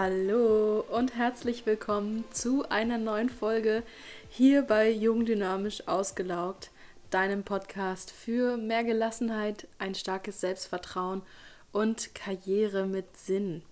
Hallo 0.00 0.84
und 0.92 1.16
herzlich 1.16 1.66
willkommen 1.66 2.22
zu 2.30 2.68
einer 2.70 2.98
neuen 2.98 3.28
Folge 3.28 3.82
hier 4.28 4.62
bei 4.62 4.88
Jung 4.88 5.26
Ausgelaugt, 5.86 6.70
deinem 7.10 7.42
Podcast 7.42 8.12
für 8.12 8.56
mehr 8.58 8.84
Gelassenheit, 8.84 9.66
ein 9.80 9.96
starkes 9.96 10.40
Selbstvertrauen 10.40 11.22
und 11.72 12.14
Karriere 12.14 12.86
mit 12.86 13.16
Sinn. 13.16 13.62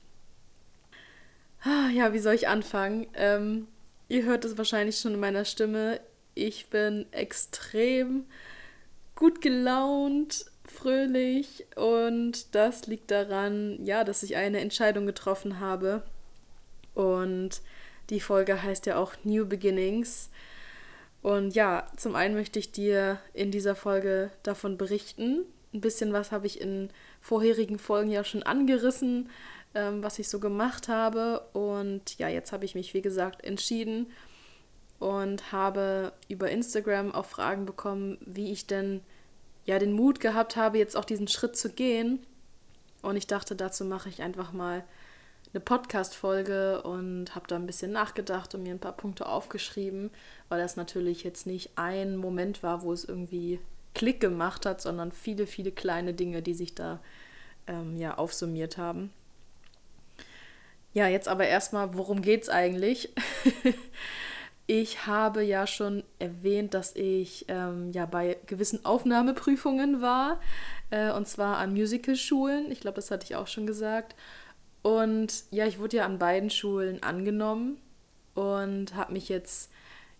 Ah, 1.62 1.90
ja, 1.94 2.12
wie 2.12 2.18
soll 2.18 2.34
ich 2.34 2.48
anfangen? 2.48 3.06
Ähm, 3.14 3.68
ihr 4.08 4.24
hört 4.24 4.44
es 4.44 4.58
wahrscheinlich 4.58 4.98
schon 4.98 5.14
in 5.14 5.20
meiner 5.20 5.44
Stimme. 5.44 6.00
Ich 6.34 6.70
bin 6.70 7.06
extrem 7.12 8.24
gut 9.14 9.40
gelaunt, 9.40 10.46
fröhlich 10.64 11.66
und 11.76 12.52
das 12.56 12.88
liegt 12.88 13.12
daran, 13.12 13.78
ja, 13.86 14.02
dass 14.02 14.24
ich 14.24 14.34
eine 14.34 14.58
Entscheidung 14.58 15.06
getroffen 15.06 15.60
habe. 15.60 16.02
Und 16.96 17.60
die 18.08 18.20
Folge 18.20 18.62
heißt 18.62 18.86
ja 18.86 18.96
auch 18.96 19.12
New 19.22 19.46
Beginnings. 19.46 20.30
Und 21.22 21.54
ja, 21.54 21.86
zum 21.96 22.16
einen 22.16 22.34
möchte 22.34 22.58
ich 22.58 22.72
dir 22.72 23.20
in 23.34 23.50
dieser 23.50 23.76
Folge 23.76 24.30
davon 24.42 24.78
berichten. 24.78 25.44
Ein 25.74 25.82
bisschen 25.82 26.12
was 26.14 26.32
habe 26.32 26.46
ich 26.46 26.60
in 26.60 26.88
vorherigen 27.20 27.78
Folgen 27.78 28.10
ja 28.10 28.24
schon 28.24 28.42
angerissen, 28.42 29.28
ähm, 29.74 30.02
was 30.02 30.18
ich 30.18 30.28
so 30.28 30.40
gemacht 30.40 30.88
habe. 30.88 31.40
Und 31.52 32.18
ja, 32.18 32.28
jetzt 32.28 32.52
habe 32.52 32.64
ich 32.64 32.74
mich, 32.74 32.94
wie 32.94 33.02
gesagt, 33.02 33.44
entschieden 33.44 34.06
und 34.98 35.52
habe 35.52 36.14
über 36.28 36.50
Instagram 36.50 37.14
auch 37.14 37.26
Fragen 37.26 37.66
bekommen, 37.66 38.16
wie 38.24 38.52
ich 38.52 38.66
denn 38.66 39.02
ja 39.66 39.78
den 39.78 39.92
Mut 39.92 40.20
gehabt 40.20 40.56
habe, 40.56 40.78
jetzt 40.78 40.96
auch 40.96 41.04
diesen 41.04 41.28
Schritt 41.28 41.56
zu 41.56 41.70
gehen. 41.70 42.24
Und 43.02 43.16
ich 43.16 43.26
dachte, 43.26 43.54
dazu 43.54 43.84
mache 43.84 44.08
ich 44.08 44.22
einfach 44.22 44.52
mal 44.52 44.84
eine 45.56 45.64
Podcast-Folge 45.64 46.82
und 46.82 47.34
habe 47.34 47.46
da 47.48 47.56
ein 47.56 47.66
bisschen 47.66 47.90
nachgedacht 47.90 48.54
und 48.54 48.62
mir 48.62 48.74
ein 48.74 48.78
paar 48.78 48.96
Punkte 48.96 49.26
aufgeschrieben, 49.26 50.10
weil 50.50 50.60
das 50.60 50.76
natürlich 50.76 51.24
jetzt 51.24 51.46
nicht 51.46 51.70
ein 51.76 52.16
Moment 52.16 52.62
war, 52.62 52.82
wo 52.82 52.92
es 52.92 53.04
irgendwie 53.04 53.58
Klick 53.94 54.20
gemacht 54.20 54.66
hat, 54.66 54.82
sondern 54.82 55.12
viele, 55.12 55.46
viele 55.46 55.72
kleine 55.72 56.12
Dinge, 56.12 56.42
die 56.42 56.52
sich 56.52 56.74
da 56.74 57.00
ähm, 57.66 57.96
ja 57.96 58.18
aufsummiert 58.18 58.76
haben. 58.76 59.10
Ja, 60.92 61.08
jetzt 61.08 61.26
aber 61.26 61.46
erstmal, 61.46 61.96
worum 61.96 62.20
geht 62.20 62.42
es 62.42 62.48
eigentlich? 62.50 63.14
Ich 64.68 65.06
habe 65.06 65.44
ja 65.44 65.64
schon 65.68 66.02
erwähnt, 66.18 66.74
dass 66.74 66.96
ich 66.96 67.44
ähm, 67.46 67.92
ja 67.92 68.04
bei 68.04 68.36
gewissen 68.46 68.84
Aufnahmeprüfungen 68.84 70.00
war, 70.00 70.40
äh, 70.90 71.12
und 71.12 71.28
zwar 71.28 71.58
an 71.58 71.72
Musicalschulen. 71.72 72.72
Ich 72.72 72.80
glaube, 72.80 72.96
das 72.96 73.12
hatte 73.12 73.24
ich 73.24 73.36
auch 73.36 73.46
schon 73.46 73.68
gesagt. 73.68 74.16
Und 74.86 75.42
ja, 75.50 75.66
ich 75.66 75.80
wurde 75.80 75.96
ja 75.96 76.04
an 76.04 76.20
beiden 76.20 76.48
Schulen 76.48 77.02
angenommen 77.02 77.80
und 78.36 78.94
habe 78.94 79.14
mich 79.14 79.28
jetzt 79.28 79.68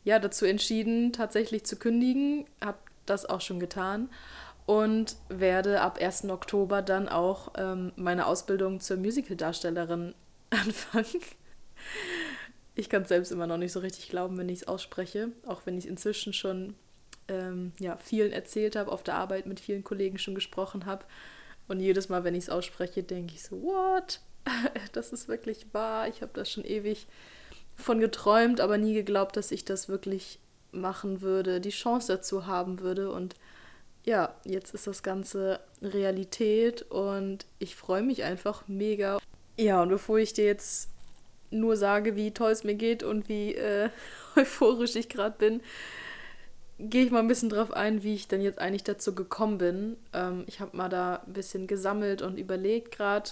ja 0.03 0.19
dazu 0.19 0.45
entschieden, 0.45 1.13
tatsächlich 1.13 1.63
zu 1.63 1.77
kündigen. 1.77 2.47
Habe 2.61 2.79
das 3.07 3.27
auch 3.27 3.41
schon 3.41 3.61
getan 3.61 4.09
und 4.67 5.15
werde 5.29 5.83
ab 5.83 6.01
1. 6.01 6.25
Oktober 6.31 6.83
dann 6.83 7.09
auch 7.09 7.53
ähm, 7.57 7.93
meine 7.95 8.27
Ausbildung 8.27 8.81
zur 8.81 8.97
Musicaldarstellerin 8.97 10.17
anfangen. 10.51 11.23
Ich 12.75 12.89
kann 12.89 13.03
es 13.03 13.09
selbst 13.09 13.31
immer 13.31 13.47
noch 13.47 13.59
nicht 13.59 13.71
so 13.71 13.79
richtig 13.79 14.09
glauben, 14.09 14.37
wenn 14.37 14.49
ich 14.49 14.63
es 14.63 14.67
ausspreche, 14.67 15.29
auch 15.47 15.61
wenn 15.65 15.79
ich 15.79 15.87
inzwischen 15.87 16.33
schon 16.33 16.75
ähm, 17.29 17.71
ja, 17.79 17.97
vielen 17.99 18.33
erzählt 18.33 18.75
habe, 18.75 18.91
auf 18.91 19.05
der 19.05 19.15
Arbeit 19.15 19.47
mit 19.47 19.61
vielen 19.61 19.85
Kollegen 19.85 20.19
schon 20.19 20.35
gesprochen 20.35 20.87
habe. 20.87 21.05
Und 21.69 21.79
jedes 21.79 22.09
Mal, 22.09 22.25
wenn 22.25 22.35
ich 22.35 22.45
es 22.45 22.51
ausspreche, 22.51 23.05
denke 23.05 23.35
ich 23.35 23.45
so, 23.45 23.63
what? 23.63 24.19
das 24.93 25.13
ist 25.13 25.29
wirklich 25.29 25.67
wahr. 25.73 26.09
Ich 26.09 26.23
habe 26.23 26.33
das 26.35 26.51
schon 26.51 26.65
ewig 26.65 27.07
von 27.77 28.01
geträumt, 28.01 28.61
aber 28.61 28.79
nie 28.79 28.95
geglaubt, 28.95 29.37
dass 29.37 29.51
ich 29.51 29.65
das 29.65 29.89
wirklich 29.89 30.39
machen 30.73 31.21
würde, 31.21 31.61
die 31.61 31.71
Chance 31.71 32.13
dazu 32.13 32.47
haben 32.47 32.81
würde. 32.81 33.11
Und 33.11 33.35
ja, 34.05 34.35
jetzt 34.45 34.75
ist 34.75 34.87
das 34.87 35.03
Ganze 35.03 35.61
Realität 35.83 36.83
und 36.91 37.47
ich 37.59 37.77
freue 37.77 38.03
mich 38.03 38.25
einfach 38.25 38.67
mega. 38.69 39.19
Ja, 39.59 39.83
und 39.83 39.89
bevor 39.89 40.19
ich 40.19 40.33
dir 40.33 40.45
jetzt 40.45 40.91
nur 41.51 41.77
sage, 41.77 42.17
wie 42.17 42.33
toll 42.33 42.53
es 42.53 42.65
mir 42.65 42.75
geht 42.75 43.03
und 43.03 43.29
wie 43.29 43.55
äh, 43.55 43.91
euphorisch 44.37 44.97
ich 44.97 45.09
gerade 45.09 45.37
bin, 45.39 45.61
gehe 46.79 47.05
ich 47.05 47.11
mal 47.11 47.21
ein 47.21 47.29
bisschen 47.29 47.49
drauf 47.49 47.73
ein, 47.73 48.03
wie 48.03 48.15
ich 48.15 48.29
denn 48.29 48.43
jetzt 48.43 48.59
eigentlich 48.59 48.85
dazu 48.85 49.15
gekommen 49.15 49.59
bin. 49.59 49.97
Ähm, 50.13 50.45
ich 50.47 50.61
habe 50.61 50.77
mal 50.77 50.89
da 50.89 51.23
ein 51.27 51.33
bisschen 51.33 51.67
gesammelt 51.67 52.23
und 52.23 52.39
überlegt 52.39 52.93
gerade, 52.97 53.31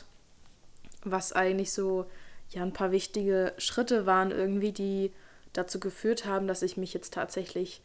was 1.04 1.32
eigentlich 1.32 1.72
so 1.72 2.06
ja 2.50 2.62
ein 2.62 2.72
paar 2.72 2.90
wichtige 2.90 3.52
Schritte 3.58 4.06
waren 4.06 4.30
irgendwie, 4.30 4.72
die 4.72 5.12
dazu 5.52 5.80
geführt 5.80 6.26
haben, 6.26 6.46
dass 6.46 6.62
ich 6.62 6.76
mich 6.76 6.94
jetzt 6.94 7.14
tatsächlich 7.14 7.80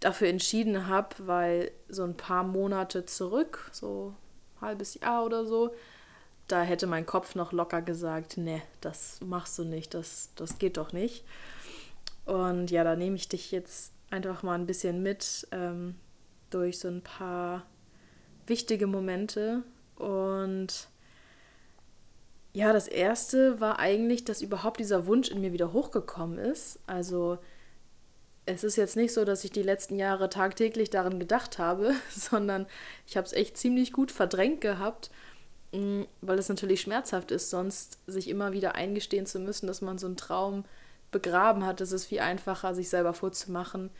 dafür 0.00 0.28
entschieden 0.28 0.88
habe, 0.88 1.14
weil 1.20 1.70
so 1.88 2.02
ein 2.04 2.16
paar 2.16 2.44
Monate 2.44 3.06
zurück, 3.06 3.70
so 3.72 4.14
ein 4.56 4.60
halbes 4.60 4.94
Jahr 4.94 5.24
oder 5.24 5.46
so, 5.46 5.74
da 6.48 6.62
hätte 6.62 6.86
mein 6.86 7.06
Kopf 7.06 7.34
noch 7.34 7.52
locker 7.52 7.82
gesagt, 7.82 8.36
nee, 8.36 8.62
das 8.80 9.20
machst 9.20 9.58
du 9.58 9.64
nicht, 9.64 9.94
das, 9.94 10.30
das 10.36 10.58
geht 10.58 10.76
doch 10.76 10.92
nicht. 10.92 11.24
Und 12.24 12.70
ja, 12.70 12.84
da 12.84 12.96
nehme 12.96 13.16
ich 13.16 13.28
dich 13.28 13.52
jetzt 13.52 13.92
einfach 14.10 14.42
mal 14.42 14.54
ein 14.54 14.66
bisschen 14.66 15.02
mit 15.02 15.46
ähm, 15.52 15.96
durch 16.50 16.78
so 16.78 16.88
ein 16.88 17.02
paar 17.02 17.64
wichtige 18.46 18.86
Momente. 18.86 19.62
Und 19.96 20.88
ja, 22.56 22.72
das 22.72 22.88
erste 22.88 23.60
war 23.60 23.78
eigentlich, 23.78 24.24
dass 24.24 24.42
überhaupt 24.42 24.80
dieser 24.80 25.06
Wunsch 25.06 25.28
in 25.30 25.40
mir 25.40 25.52
wieder 25.52 25.72
hochgekommen 25.72 26.38
ist. 26.38 26.78
Also 26.86 27.38
es 28.46 28.64
ist 28.64 28.76
jetzt 28.76 28.96
nicht 28.96 29.12
so, 29.12 29.24
dass 29.24 29.44
ich 29.44 29.50
die 29.50 29.62
letzten 29.62 29.96
Jahre 29.96 30.28
tagtäglich 30.28 30.90
daran 30.90 31.18
gedacht 31.18 31.58
habe, 31.58 31.92
sondern 32.10 32.66
ich 33.06 33.16
habe 33.16 33.26
es 33.26 33.32
echt 33.32 33.58
ziemlich 33.58 33.92
gut 33.92 34.10
verdrängt 34.10 34.60
gehabt 34.60 35.10
Mm, 35.72 36.02
weil 36.20 36.38
es 36.38 36.48
natürlich 36.48 36.80
schmerzhaft 36.80 37.30
ist, 37.30 37.50
sonst 37.50 37.98
sich 38.06 38.28
immer 38.28 38.52
wieder 38.52 38.74
eingestehen 38.74 39.26
zu 39.26 39.38
müssen, 39.38 39.66
dass 39.66 39.82
man 39.82 39.98
so 39.98 40.06
einen 40.06 40.16
Traum 40.16 40.64
begraben 41.10 41.66
hat. 41.66 41.80
Es 41.80 41.92
ist 41.92 42.06
viel 42.06 42.20
einfacher, 42.20 42.74
sich 42.74 42.88
selber 42.88 43.14
vorzumachen, 43.14 43.90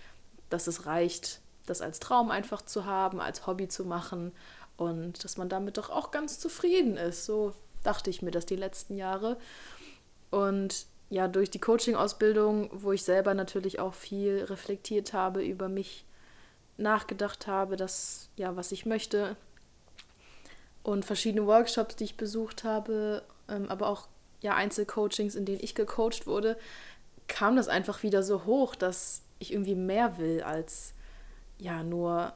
dass 0.49 0.67
es 0.69 0.87
reicht, 0.87 1.41
das 1.67 1.83
als 1.83 2.01
Traum 2.01 2.31
einfach 2.31 2.63
zu 2.63 2.85
haben, 2.87 3.21
als 3.21 3.47
Hobby 3.47 3.69
zu 3.69 3.85
machen 3.85 4.33
und 4.77 5.25
dass 5.25 5.37
man 5.37 5.49
damit 5.49 5.77
doch 5.79 5.91
auch 5.91 6.11
ganz 6.11 6.39
zufrieden 6.39 6.97
ist. 6.97 7.25
So 7.27 7.53
dachte 7.87 8.11
ich 8.11 8.23
mir 8.23 8.31
das 8.31 8.47
die 8.47 8.57
letzten 8.57 8.97
Jahre. 8.97 9.37
Und 10.31 10.87
ja, 11.09 11.29
durch 11.29 11.51
die 11.51 11.61
Coaching-Ausbildung, 11.61 12.71
wo 12.73 12.93
ich 12.93 13.05
selber 13.05 13.35
natürlich 13.35 13.79
auch 13.79 13.95
viel 13.95 14.45
reflektiert 14.45 15.13
habe, 15.13 15.43
über 15.43 15.69
mich 15.69 16.05
nachgedacht 16.77 17.47
habe, 17.47 17.77
dass 17.77 18.29
ja, 18.37 18.57
was 18.57 18.73
ich 18.73 18.87
möchte, 18.87 19.37
und 20.83 21.05
verschiedene 21.05 21.47
Workshops, 21.47 21.97
die 21.97 22.05
ich 22.05 22.17
besucht 22.17 22.63
habe, 22.63 23.25
ähm, 23.49 23.69
aber 23.69 23.89
auch 23.89 24.07
ja 24.41 24.55
Einzelcoachings, 24.55 25.35
in 25.35 25.45
denen 25.45 25.59
ich 25.61 25.75
gecoacht 25.75 26.29
wurde, 26.29 26.57
kam 27.27 27.57
das 27.57 27.67
einfach 27.67 28.05
wieder 28.05 28.23
so 28.23 28.45
hoch, 28.45 28.77
dass 28.77 29.23
ich 29.41 29.53
irgendwie 29.53 29.75
mehr 29.75 30.19
will 30.19 30.43
als 30.43 30.95
ja 31.59 31.83
nur 31.83 32.35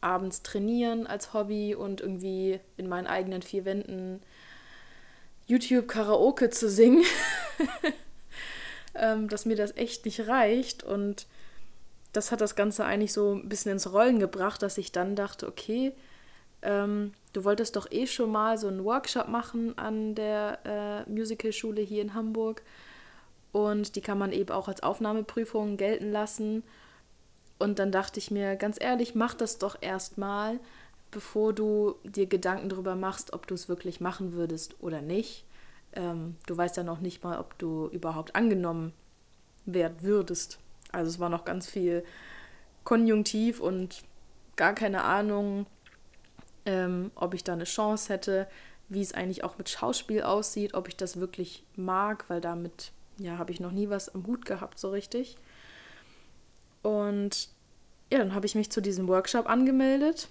abends 0.00 0.42
trainieren 0.42 1.08
als 1.08 1.34
Hobby 1.34 1.74
und 1.74 2.00
irgendwie 2.00 2.60
in 2.76 2.88
meinen 2.88 3.08
eigenen 3.08 3.42
vier 3.42 3.64
Wänden 3.64 4.22
YouTube 5.48 5.88
Karaoke 5.88 6.50
zu 6.50 6.68
singen, 6.70 7.04
ähm, 8.94 9.28
dass 9.28 9.44
mir 9.44 9.56
das 9.56 9.76
echt 9.76 10.04
nicht 10.04 10.28
reicht 10.28 10.84
und 10.84 11.26
das 12.12 12.30
hat 12.30 12.40
das 12.40 12.54
Ganze 12.54 12.84
eigentlich 12.84 13.12
so 13.12 13.34
ein 13.34 13.48
bisschen 13.48 13.72
ins 13.72 13.92
Rollen 13.92 14.18
gebracht, 14.18 14.62
dass 14.62 14.78
ich 14.78 14.92
dann 14.92 15.16
dachte, 15.16 15.46
okay, 15.48 15.92
ähm, 16.62 17.12
du 17.32 17.44
wolltest 17.44 17.76
doch 17.76 17.90
eh 17.90 18.06
schon 18.06 18.30
mal 18.30 18.58
so 18.58 18.68
einen 18.68 18.84
Workshop 18.84 19.28
machen 19.28 19.76
an 19.78 20.14
der 20.14 20.58
äh, 21.06 21.10
Musicalschule 21.10 21.82
hier 21.82 22.02
in 22.02 22.14
Hamburg. 22.14 22.62
Und 23.52 23.96
die 23.96 24.00
kann 24.00 24.18
man 24.18 24.32
eben 24.32 24.50
auch 24.50 24.68
als 24.68 24.82
Aufnahmeprüfung 24.82 25.76
gelten 25.76 26.10
lassen. 26.10 26.62
Und 27.58 27.78
dann 27.78 27.92
dachte 27.92 28.18
ich 28.18 28.30
mir, 28.30 28.56
ganz 28.56 28.78
ehrlich, 28.80 29.14
mach 29.14 29.34
das 29.34 29.58
doch 29.58 29.76
erstmal, 29.80 30.60
bevor 31.10 31.52
du 31.52 31.96
dir 32.04 32.26
Gedanken 32.26 32.68
darüber 32.68 32.94
machst, 32.94 33.32
ob 33.32 33.46
du 33.46 33.54
es 33.54 33.68
wirklich 33.68 34.00
machen 34.00 34.32
würdest 34.32 34.76
oder 34.80 35.00
nicht. 35.00 35.44
Ähm, 35.92 36.36
du 36.46 36.56
weißt 36.56 36.76
ja 36.76 36.82
noch 36.82 37.00
nicht 37.00 37.24
mal, 37.24 37.38
ob 37.38 37.58
du 37.58 37.88
überhaupt 37.88 38.34
angenommen 38.36 38.92
werden 39.66 39.98
würdest. 40.02 40.58
Also 40.92 41.10
es 41.10 41.18
war 41.18 41.28
noch 41.28 41.44
ganz 41.44 41.68
viel 41.68 42.04
Konjunktiv 42.84 43.60
und 43.60 44.02
gar 44.56 44.74
keine 44.74 45.04
Ahnung, 45.04 45.66
ähm, 46.66 47.10
ob 47.14 47.34
ich 47.34 47.44
da 47.44 47.52
eine 47.52 47.64
Chance 47.64 48.12
hätte, 48.12 48.48
wie 48.88 49.02
es 49.02 49.12
eigentlich 49.12 49.44
auch 49.44 49.58
mit 49.58 49.68
Schauspiel 49.68 50.22
aussieht, 50.22 50.74
ob 50.74 50.88
ich 50.88 50.96
das 50.96 51.20
wirklich 51.20 51.64
mag, 51.76 52.28
weil 52.28 52.40
damit 52.40 52.92
ja 53.18 53.38
habe 53.38 53.52
ich 53.52 53.60
noch 53.60 53.72
nie 53.72 53.90
was 53.90 54.14
am 54.14 54.26
Hut 54.26 54.44
gehabt 54.46 54.78
so 54.78 54.90
richtig. 54.90 55.36
Und 56.82 57.50
ja, 58.10 58.18
dann 58.18 58.34
habe 58.34 58.46
ich 58.46 58.54
mich 58.54 58.70
zu 58.70 58.80
diesem 58.80 59.08
Workshop 59.08 59.48
angemeldet 59.48 60.28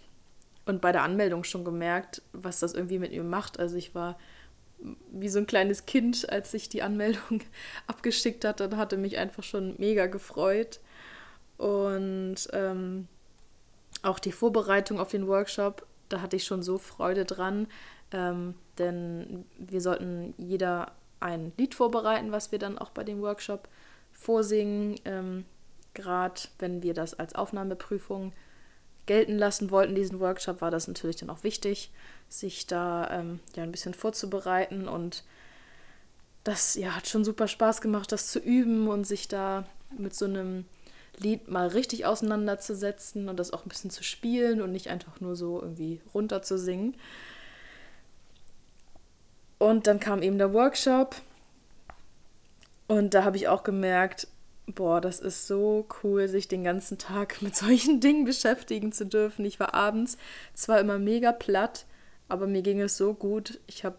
und 0.65 0.81
bei 0.81 0.91
der 0.91 1.03
Anmeldung 1.03 1.43
schon 1.43 1.63
gemerkt, 1.63 2.21
was 2.33 2.59
das 2.59 2.73
irgendwie 2.73 2.99
mit 2.99 3.11
mir 3.11 3.23
macht. 3.23 3.59
Also 3.59 3.75
ich 3.75 3.93
war 3.93 4.17
wie 5.11 5.29
so 5.29 5.39
ein 5.39 5.47
kleines 5.47 5.85
Kind, 5.85 6.29
als 6.29 6.53
ich 6.53 6.69
die 6.69 6.83
Anmeldung 6.83 7.41
abgeschickt 7.87 8.45
hat, 8.45 8.59
dann 8.59 8.77
hatte 8.77 8.97
mich 8.97 9.17
einfach 9.17 9.43
schon 9.43 9.75
mega 9.77 10.07
gefreut. 10.07 10.79
Und 11.57 12.35
ähm, 12.53 13.07
auch 14.03 14.19
die 14.19 14.31
Vorbereitung 14.31 14.99
auf 14.99 15.09
den 15.09 15.27
Workshop, 15.27 15.85
da 16.09 16.21
hatte 16.21 16.35
ich 16.35 16.43
schon 16.43 16.61
so 16.61 16.77
Freude 16.77 17.25
dran, 17.25 17.67
ähm, 18.11 18.53
denn 18.77 19.45
wir 19.57 19.81
sollten 19.81 20.33
jeder 20.37 20.91
ein 21.19 21.51
Lied 21.57 21.73
vorbereiten, 21.73 22.31
was 22.31 22.51
wir 22.51 22.59
dann 22.59 22.77
auch 22.77 22.91
bei 22.91 23.03
dem 23.03 23.21
Workshop 23.21 23.67
vorsingen. 24.13 24.95
Ähm, 25.05 25.45
Gerade 25.95 26.41
wenn 26.59 26.83
wir 26.83 26.93
das 26.93 27.15
als 27.15 27.33
Aufnahmeprüfung 27.33 28.33
gelten 29.07 29.37
lassen 29.37 29.71
wollten, 29.71 29.95
diesen 29.95 30.19
Workshop, 30.19 30.61
war 30.61 30.69
das 30.69 30.87
natürlich 30.87 31.15
dann 31.15 31.31
auch 31.31 31.43
wichtig, 31.43 31.91
sich 32.29 32.67
da 32.67 33.09
ähm, 33.09 33.39
ja 33.55 33.63
ein 33.63 33.71
bisschen 33.71 33.93
vorzubereiten 33.93 34.87
und 34.87 35.23
das 36.43 36.75
ja, 36.75 36.95
hat 36.95 37.07
schon 37.07 37.25
super 37.25 37.47
Spaß 37.47 37.81
gemacht, 37.81 38.11
das 38.11 38.27
zu 38.27 38.39
üben 38.39 38.87
und 38.87 39.05
sich 39.05 39.27
da 39.27 39.65
mit 39.97 40.15
so 40.15 40.25
einem 40.25 40.65
Lied 41.17 41.47
mal 41.49 41.67
richtig 41.67 42.05
auseinanderzusetzen 42.05 43.27
und 43.27 43.37
das 43.37 43.51
auch 43.51 43.65
ein 43.65 43.69
bisschen 43.69 43.89
zu 43.89 44.03
spielen 44.03 44.61
und 44.61 44.71
nicht 44.71 44.89
einfach 44.89 45.19
nur 45.19 45.35
so 45.35 45.61
irgendwie 45.61 45.99
runter 46.13 46.41
zu 46.41 46.57
singen. 46.57 46.95
Und 49.57 49.87
dann 49.87 49.99
kam 49.99 50.21
eben 50.21 50.37
der 50.37 50.53
Workshop 50.53 51.15
und 52.87 53.13
da 53.13 53.23
habe 53.23 53.37
ich 53.37 53.47
auch 53.47 53.63
gemerkt, 53.63 54.27
boah, 54.67 55.01
das 55.01 55.19
ist 55.19 55.47
so 55.47 55.87
cool, 56.03 56.27
sich 56.27 56.47
den 56.47 56.63
ganzen 56.63 56.97
Tag 56.97 57.41
mit 57.41 57.55
solchen 57.55 57.99
Dingen 57.99 58.25
beschäftigen 58.25 58.91
zu 58.91 59.05
dürfen. 59.05 59.45
Ich 59.45 59.59
war 59.59 59.73
abends 59.73 60.17
zwar 60.53 60.79
immer 60.79 60.99
mega 60.99 61.31
platt, 61.31 61.85
aber 62.27 62.47
mir 62.47 62.61
ging 62.61 62.81
es 62.81 62.97
so 62.97 63.13
gut. 63.13 63.59
Ich 63.67 63.85
habe 63.85 63.97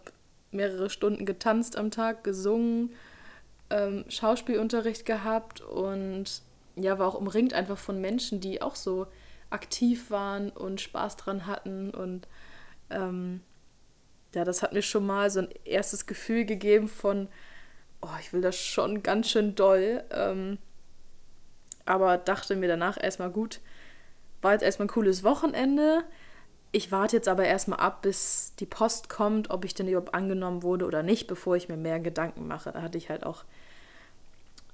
mehrere 0.51 0.89
Stunden 0.89 1.25
getanzt 1.25 1.77
am 1.77 1.91
Tag, 1.91 2.23
gesungen, 2.23 2.93
ähm, 3.69 4.05
Schauspielunterricht 4.07 5.05
gehabt 5.05 5.61
und 5.61 6.41
ja, 6.75 6.97
war 6.97 7.07
auch 7.07 7.15
umringt 7.15 7.53
einfach 7.53 7.77
von 7.77 7.99
Menschen, 7.99 8.39
die 8.39 8.61
auch 8.61 8.75
so 8.75 9.07
aktiv 9.49 10.11
waren 10.11 10.49
und 10.49 10.81
Spaß 10.81 11.17
dran 11.17 11.45
hatten. 11.45 11.91
Und 11.91 12.27
ähm, 12.89 13.41
ja, 14.33 14.43
das 14.43 14.61
hat 14.61 14.73
mir 14.73 14.81
schon 14.81 15.05
mal 15.05 15.29
so 15.29 15.41
ein 15.41 15.49
erstes 15.65 16.05
Gefühl 16.05 16.45
gegeben 16.45 16.87
von, 16.87 17.27
oh, 18.01 18.07
ich 18.19 18.33
will 18.33 18.41
das 18.41 18.57
schon 18.57 19.03
ganz 19.03 19.29
schön 19.29 19.55
doll. 19.55 20.03
Ähm, 20.11 20.57
aber 21.85 22.17
dachte 22.17 22.55
mir 22.55 22.67
danach 22.67 23.01
erstmal 23.01 23.31
gut, 23.31 23.59
war 24.41 24.53
jetzt 24.53 24.61
erstmal 24.63 24.85
ein 24.85 24.91
cooles 24.91 25.23
Wochenende. 25.23 26.03
Ich 26.71 26.91
warte 26.91 27.15
jetzt 27.15 27.27
aber 27.27 27.45
erstmal 27.45 27.79
ab, 27.79 28.03
bis 28.03 28.53
die 28.59 28.67
Post 28.67 29.09
kommt, 29.09 29.49
ob 29.49 29.65
ich 29.65 29.73
denn 29.73 29.87
überhaupt 29.87 30.13
angenommen 30.13 30.61
wurde 30.61 30.85
oder 30.85 31.01
nicht, 31.01 31.27
bevor 31.27 31.55
ich 31.55 31.67
mir 31.67 31.77
mehr 31.77 31.99
Gedanken 31.99 32.47
mache. 32.47 32.71
Da 32.71 32.81
hatte 32.81 32.97
ich 32.97 33.09
halt 33.09 33.25
auch 33.25 33.43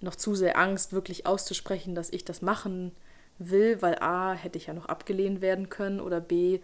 noch 0.01 0.15
zu 0.15 0.35
sehr 0.35 0.57
Angst, 0.57 0.91
wirklich 0.91 1.25
auszusprechen, 1.25 1.95
dass 1.95 2.09
ich 2.09 2.25
das 2.25 2.41
machen 2.41 2.91
will, 3.37 3.81
weil 3.81 3.95
A, 3.99 4.33
hätte 4.33 4.57
ich 4.57 4.67
ja 4.67 4.73
noch 4.73 4.87
abgelehnt 4.87 5.41
werden 5.41 5.69
können 5.69 6.01
oder 6.01 6.19
B, 6.19 6.59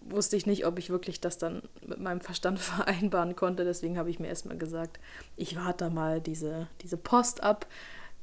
wusste 0.00 0.36
ich 0.36 0.46
nicht, 0.46 0.66
ob 0.66 0.78
ich 0.78 0.90
wirklich 0.90 1.20
das 1.20 1.38
dann 1.38 1.62
mit 1.86 1.98
meinem 2.00 2.20
Verstand 2.20 2.58
vereinbaren 2.60 3.36
konnte. 3.36 3.64
Deswegen 3.64 3.98
habe 3.98 4.10
ich 4.10 4.18
mir 4.18 4.28
erstmal 4.28 4.56
gesagt, 4.56 4.98
ich 5.36 5.56
warte 5.56 5.90
mal 5.90 6.20
diese, 6.20 6.68
diese 6.82 6.96
Post 6.96 7.42
ab. 7.42 7.66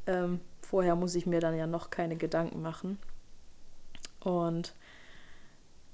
Ähm, 0.08 0.40
vorher 0.62 0.96
muss 0.96 1.16
ich 1.16 1.26
mir 1.26 1.40
dann 1.40 1.56
ja 1.56 1.68
noch 1.68 1.90
keine 1.90 2.16
Gedanken 2.16 2.62
machen. 2.62 2.98
Und 4.20 4.74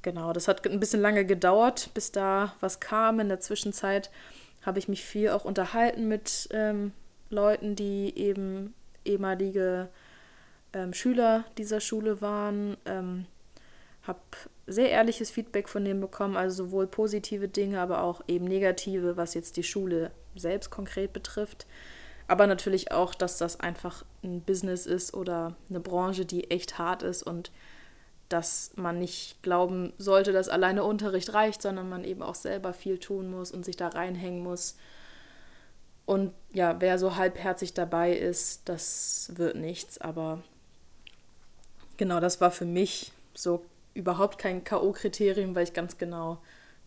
genau, 0.02 0.34
das 0.34 0.48
hat 0.48 0.66
ein 0.68 0.80
bisschen 0.80 1.02
lange 1.02 1.26
gedauert, 1.26 1.90
bis 1.94 2.12
da 2.12 2.54
was 2.60 2.80
kam. 2.80 3.20
In 3.20 3.30
der 3.30 3.40
Zwischenzeit 3.40 4.12
habe 4.66 4.80
ich 4.80 4.88
mich 4.88 5.04
viel 5.04 5.30
auch 5.30 5.46
unterhalten 5.46 6.08
mit 6.08 6.50
ähm, 6.52 6.92
Leuten, 7.30 7.76
die 7.76 8.18
eben 8.18 8.74
ehemalige 9.06 9.90
ähm, 10.74 10.94
Schüler 10.94 11.46
dieser 11.58 11.80
Schule 11.80 12.22
waren. 12.22 12.78
Habe 14.08 14.20
sehr 14.66 14.90
ehrliches 14.90 15.30
Feedback 15.30 15.70
von 15.70 15.86
denen 15.86 16.02
bekommen, 16.02 16.38
also 16.38 16.66
sowohl 16.66 16.88
positive 16.88 17.48
Dinge, 17.48 17.80
aber 17.80 18.02
auch 18.02 18.22
eben 18.28 18.46
negative, 18.46 19.18
was 19.18 19.34
jetzt 19.34 19.58
die 19.58 19.64
Schule 19.64 20.12
selbst 20.36 20.70
konkret 20.70 21.14
betrifft. 21.14 21.68
Aber 22.28 22.48
natürlich 22.48 22.92
auch, 22.92 23.14
dass 23.16 23.38
das 23.38 23.60
einfach 23.60 24.04
ein 24.24 24.42
Business 24.42 24.86
ist 24.86 25.14
oder 25.14 25.56
eine 25.70 25.80
Branche, 25.80 26.26
die 26.26 26.50
echt 26.52 26.78
hart 26.78 27.04
ist 27.04 27.24
und 27.24 27.52
dass 28.30 28.72
man 28.76 29.00
nicht 29.00 29.42
glauben 29.42 29.94
sollte, 29.98 30.34
dass 30.34 30.50
alleine 30.50 30.84
Unterricht 30.84 31.34
reicht, 31.34 31.62
sondern 31.62 31.88
man 31.88 32.04
eben 32.04 32.22
auch 32.22 32.36
selber 32.36 32.74
viel 32.74 32.98
tun 32.98 33.32
muss 33.32 33.52
und 33.52 33.64
sich 33.64 33.78
da 33.78 33.88
reinhängen 33.88 34.44
muss 34.44 34.76
und 36.08 36.34
ja, 36.54 36.80
wer 36.80 36.98
so 36.98 37.18
halbherzig 37.18 37.74
dabei 37.74 38.14
ist, 38.14 38.62
das 38.70 39.30
wird 39.36 39.58
nichts. 39.58 39.98
Aber 39.98 40.42
genau, 41.98 42.22
das 42.22 42.40
war 42.40 42.50
für 42.50 42.66
mich 42.66 43.12
so 43.34 43.66
überhaupt 43.98 44.38
kein 44.38 44.64
K.O.-Kriterium, 44.64 45.56
weil 45.56 45.64
ich 45.64 45.74
ganz 45.74 45.98
genau 45.98 46.38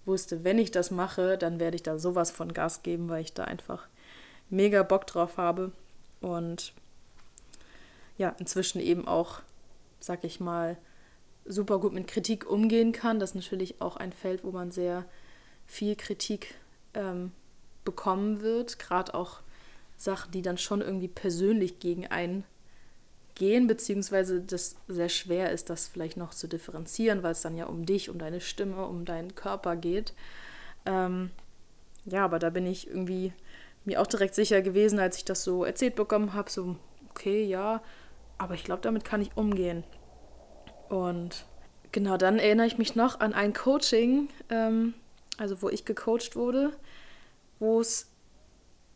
wusste, 0.07 0.45
wenn 0.45 0.59
ich 0.59 0.71
das 0.71 0.91
mache, 0.91 1.37
dann 1.37 1.61
werde 1.61 1.77
ich 1.77 1.83
da 1.83 1.99
sowas 1.99 2.31
von 2.31 2.53
Gas 2.53 2.83
geben, 2.83 3.09
weil 3.09 3.23
ich 3.23 3.35
da 3.35 3.45
einfach 3.45 3.89
mega 4.49 4.83
Bock 4.83 5.07
drauf 5.07 5.37
habe. 5.37 5.73
Und 6.21 6.73
ja, 8.17 8.35
inzwischen 8.39 8.81
eben 8.81 9.07
auch, 9.09 9.41
sag 9.99 10.25
ich 10.25 10.41
mal, 10.41 10.77
super 11.45 11.79
gut 11.81 11.93
mit 11.93 12.07
Kritik 12.07 12.49
umgehen 12.49 12.93
kann. 12.93 13.19
Das 13.19 13.31
ist 13.31 13.37
natürlich 13.37 13.81
auch 13.81 13.97
ein 13.97 14.13
Feld, 14.13 14.45
wo 14.45 14.53
man 14.53 14.71
sehr 14.71 15.05
viel 15.67 15.97
Kritik 15.97 16.55
ähm, 16.95 17.33
bekommen 17.85 18.41
wird, 18.41 18.79
gerade 18.79 19.15
auch 19.15 19.41
Sachen, 19.97 20.33
die 20.33 20.43
dann 20.43 20.59
schon 20.59 20.81
irgendwie 20.81 21.09
persönlich 21.09 21.81
gegen 21.81 22.07
einen 22.07 22.45
gehen, 23.41 23.67
beziehungsweise 23.67 24.41
das 24.41 24.77
sehr 24.87 25.09
schwer 25.09 25.51
ist, 25.51 25.69
das 25.69 25.89
vielleicht 25.89 26.17
noch 26.17 26.31
zu 26.31 26.47
differenzieren, 26.47 27.25
weil 27.25 27.33
es 27.33 27.41
dann 27.41 27.57
ja 27.57 27.67
um 27.67 27.85
dich, 27.85 28.09
um 28.09 28.19
deine 28.19 28.41
Stimme, 28.41 28.87
um 28.87 29.05
deinen 29.05 29.35
Körper 29.35 29.75
geht. 29.75 30.15
Ähm, 30.87 31.31
ja, 32.05 32.25
aber 32.25 32.39
da 32.39 32.51
bin 32.51 32.67
ich 32.67 32.87
irgendwie 32.87 33.33
mir 33.85 34.01
auch 34.01 34.07
direkt 34.07 34.37
sicher 34.37 34.63
gewesen, 34.63 35.01
als 35.01 35.17
ich 35.17 35.25
das 35.25 35.43
so 35.43 35.65
erzählt 35.65 35.97
bekommen 35.97 36.35
habe, 36.35 36.51
so, 36.51 36.77
okay, 37.11 37.45
ja, 37.45 37.83
aber 38.39 38.55
ich 38.55 38.63
glaube, 38.63 38.83
damit 38.83 39.05
kann 39.05 39.21
ich 39.21 39.37
umgehen. 39.37 39.83
Und 40.89 41.47
genau, 41.91 42.17
dann 42.17 42.39
erinnere 42.39 42.69
ich 42.69 42.79
mich 42.79 42.95
noch 42.95 43.19
an 43.19 43.35
ein 43.35 43.53
Coaching, 43.53 44.29
ähm, 44.51 44.95
also 45.39 45.61
wo 45.63 45.69
ich 45.69 45.85
gecoacht 45.85 46.37
wurde 46.37 46.73
wo 47.61 47.81
es 47.81 48.11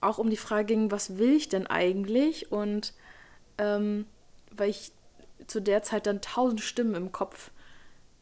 auch 0.00 0.18
um 0.18 0.28
die 0.28 0.36
Frage 0.36 0.64
ging, 0.64 0.90
was 0.90 1.18
will 1.18 1.34
ich 1.34 1.48
denn 1.48 1.66
eigentlich? 1.68 2.50
Und 2.50 2.94
ähm, 3.58 4.06
weil 4.56 4.70
ich 4.70 4.92
zu 5.46 5.60
der 5.60 5.82
Zeit 5.82 6.06
dann 6.06 6.20
tausend 6.20 6.60
Stimmen 6.60 6.94
im 6.94 7.12
Kopf 7.12 7.50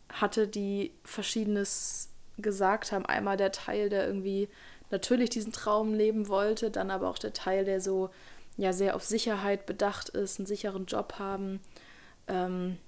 hatte, 0.09 0.49
die 0.49 0.93
verschiedenes 1.05 2.11
gesagt 2.39 2.93
haben. 2.93 3.07
Einmal 3.07 3.37
der 3.37 3.53
Teil, 3.53 3.89
der 3.89 4.07
irgendwie 4.07 4.49
natürlich 4.91 5.31
diesen 5.31 5.53
Traum 5.53 5.95
leben 5.95 6.29
wollte, 6.29 6.71
dann 6.71 6.91
aber 6.91 7.09
auch 7.09 7.19
der 7.19 7.33
Teil, 7.33 7.65
der 7.65 7.81
so 7.81 8.11
ja 8.57 8.73
sehr 8.73 8.95
auf 8.95 9.05
Sicherheit 9.05 9.67
bedacht 9.67 10.11
ist, 10.11 10.39
einen 10.39 10.47
sicheren 10.47 10.87
Job 10.87 11.15
haben. 11.19 11.61
Ähm, 12.29 12.79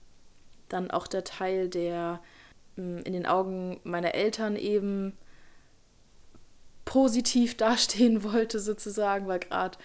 dann 0.69 0.91
auch 0.91 1.07
der 1.07 1.25
Teil, 1.25 1.69
der 1.69 2.21
ähm, 2.77 2.99
in 3.05 3.13
den 3.13 3.27
Augen 3.27 3.81
meiner 3.85 4.15
Eltern 4.15 4.57
eben 4.57 5.17
positiv 6.85 7.57
dastehen 7.57 8.23
wollte, 8.23 8.61
sozusagen, 8.61 9.27
weil 9.27 9.41
gerade 9.41 9.79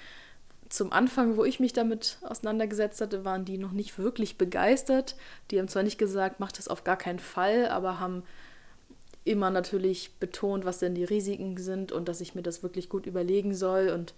zum 0.69 0.93
Anfang, 0.93 1.35
wo 1.35 1.43
ich 1.43 1.59
mich 1.59 1.73
damit 1.73 2.19
auseinandergesetzt 2.21 3.01
hatte, 3.01 3.25
waren 3.25 3.43
die 3.43 3.57
noch 3.57 3.71
nicht 3.71 3.97
wirklich 3.97 4.38
begeistert. 4.38 5.15
Die 5.49 5.59
haben 5.59 5.67
zwar 5.67 5.83
nicht 5.83 5.97
gesagt, 5.97 6.39
macht 6.39 6.59
das 6.59 6.67
auf 6.67 6.83
gar 6.83 6.97
keinen 6.97 7.19
Fall, 7.19 7.67
aber 7.69 7.99
haben 7.99 8.23
immer 9.25 9.49
natürlich 9.49 10.15
betont, 10.19 10.65
was 10.65 10.79
denn 10.79 10.95
die 10.95 11.03
Risiken 11.03 11.57
sind 11.57 11.91
und 11.91 12.07
dass 12.07 12.21
ich 12.21 12.35
mir 12.35 12.43
das 12.43 12.63
wirklich 12.63 12.88
gut 12.88 13.07
überlegen 13.07 13.53
soll 13.53 13.89
und 13.89 14.13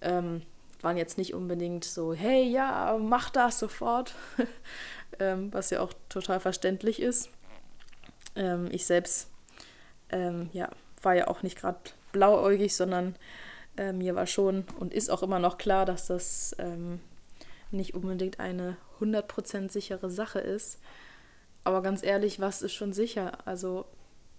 ähm, 0.00 0.42
waren 0.80 0.96
jetzt 0.96 1.18
nicht 1.18 1.34
unbedingt 1.34 1.84
so, 1.84 2.14
hey, 2.14 2.44
ja, 2.44 2.96
mach 3.00 3.30
das 3.30 3.58
sofort, 3.58 4.14
ähm, 5.18 5.52
was 5.52 5.70
ja 5.70 5.80
auch 5.80 5.92
total 6.08 6.40
verständlich 6.40 7.02
ist. 7.02 7.28
Ähm, 8.36 8.68
ich 8.70 8.86
selbst, 8.86 9.28
ähm, 10.10 10.50
ja, 10.52 10.70
war 11.02 11.14
ja 11.14 11.28
auch 11.28 11.42
nicht 11.42 11.58
gerade 11.58 11.78
blauäugig, 12.12 12.74
sondern 12.74 13.16
äh, 13.76 13.92
mir 13.92 14.14
war 14.14 14.26
schon 14.26 14.64
und 14.78 14.92
ist 14.92 15.10
auch 15.10 15.22
immer 15.22 15.38
noch 15.38 15.58
klar, 15.58 15.84
dass 15.84 16.06
das 16.06 16.54
ähm, 16.58 17.00
nicht 17.70 17.94
unbedingt 17.94 18.40
eine 18.40 18.76
100% 19.00 19.70
sichere 19.70 20.10
Sache 20.10 20.40
ist. 20.40 20.80
Aber 21.64 21.82
ganz 21.82 22.02
ehrlich, 22.02 22.40
was 22.40 22.62
ist 22.62 22.74
schon 22.74 22.92
sicher? 22.92 23.46
Also 23.46 23.84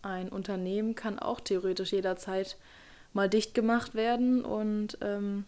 ein 0.02 0.30
Unternehmen 0.30 0.96
kann 0.96 1.20
auch 1.20 1.40
theoretisch 1.40 1.92
jederzeit 1.92 2.58
mal 3.14 3.30
dicht 3.30 3.54
gemacht 3.54 3.94
werden 3.94 4.44
und 4.44 4.98
ähm, 5.02 5.46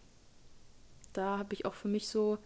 da 1.12 1.38
habe 1.38 1.54
ich 1.54 1.64
auch 1.64 1.74
für 1.74 1.88
mich 1.88 2.08
so 2.08 2.38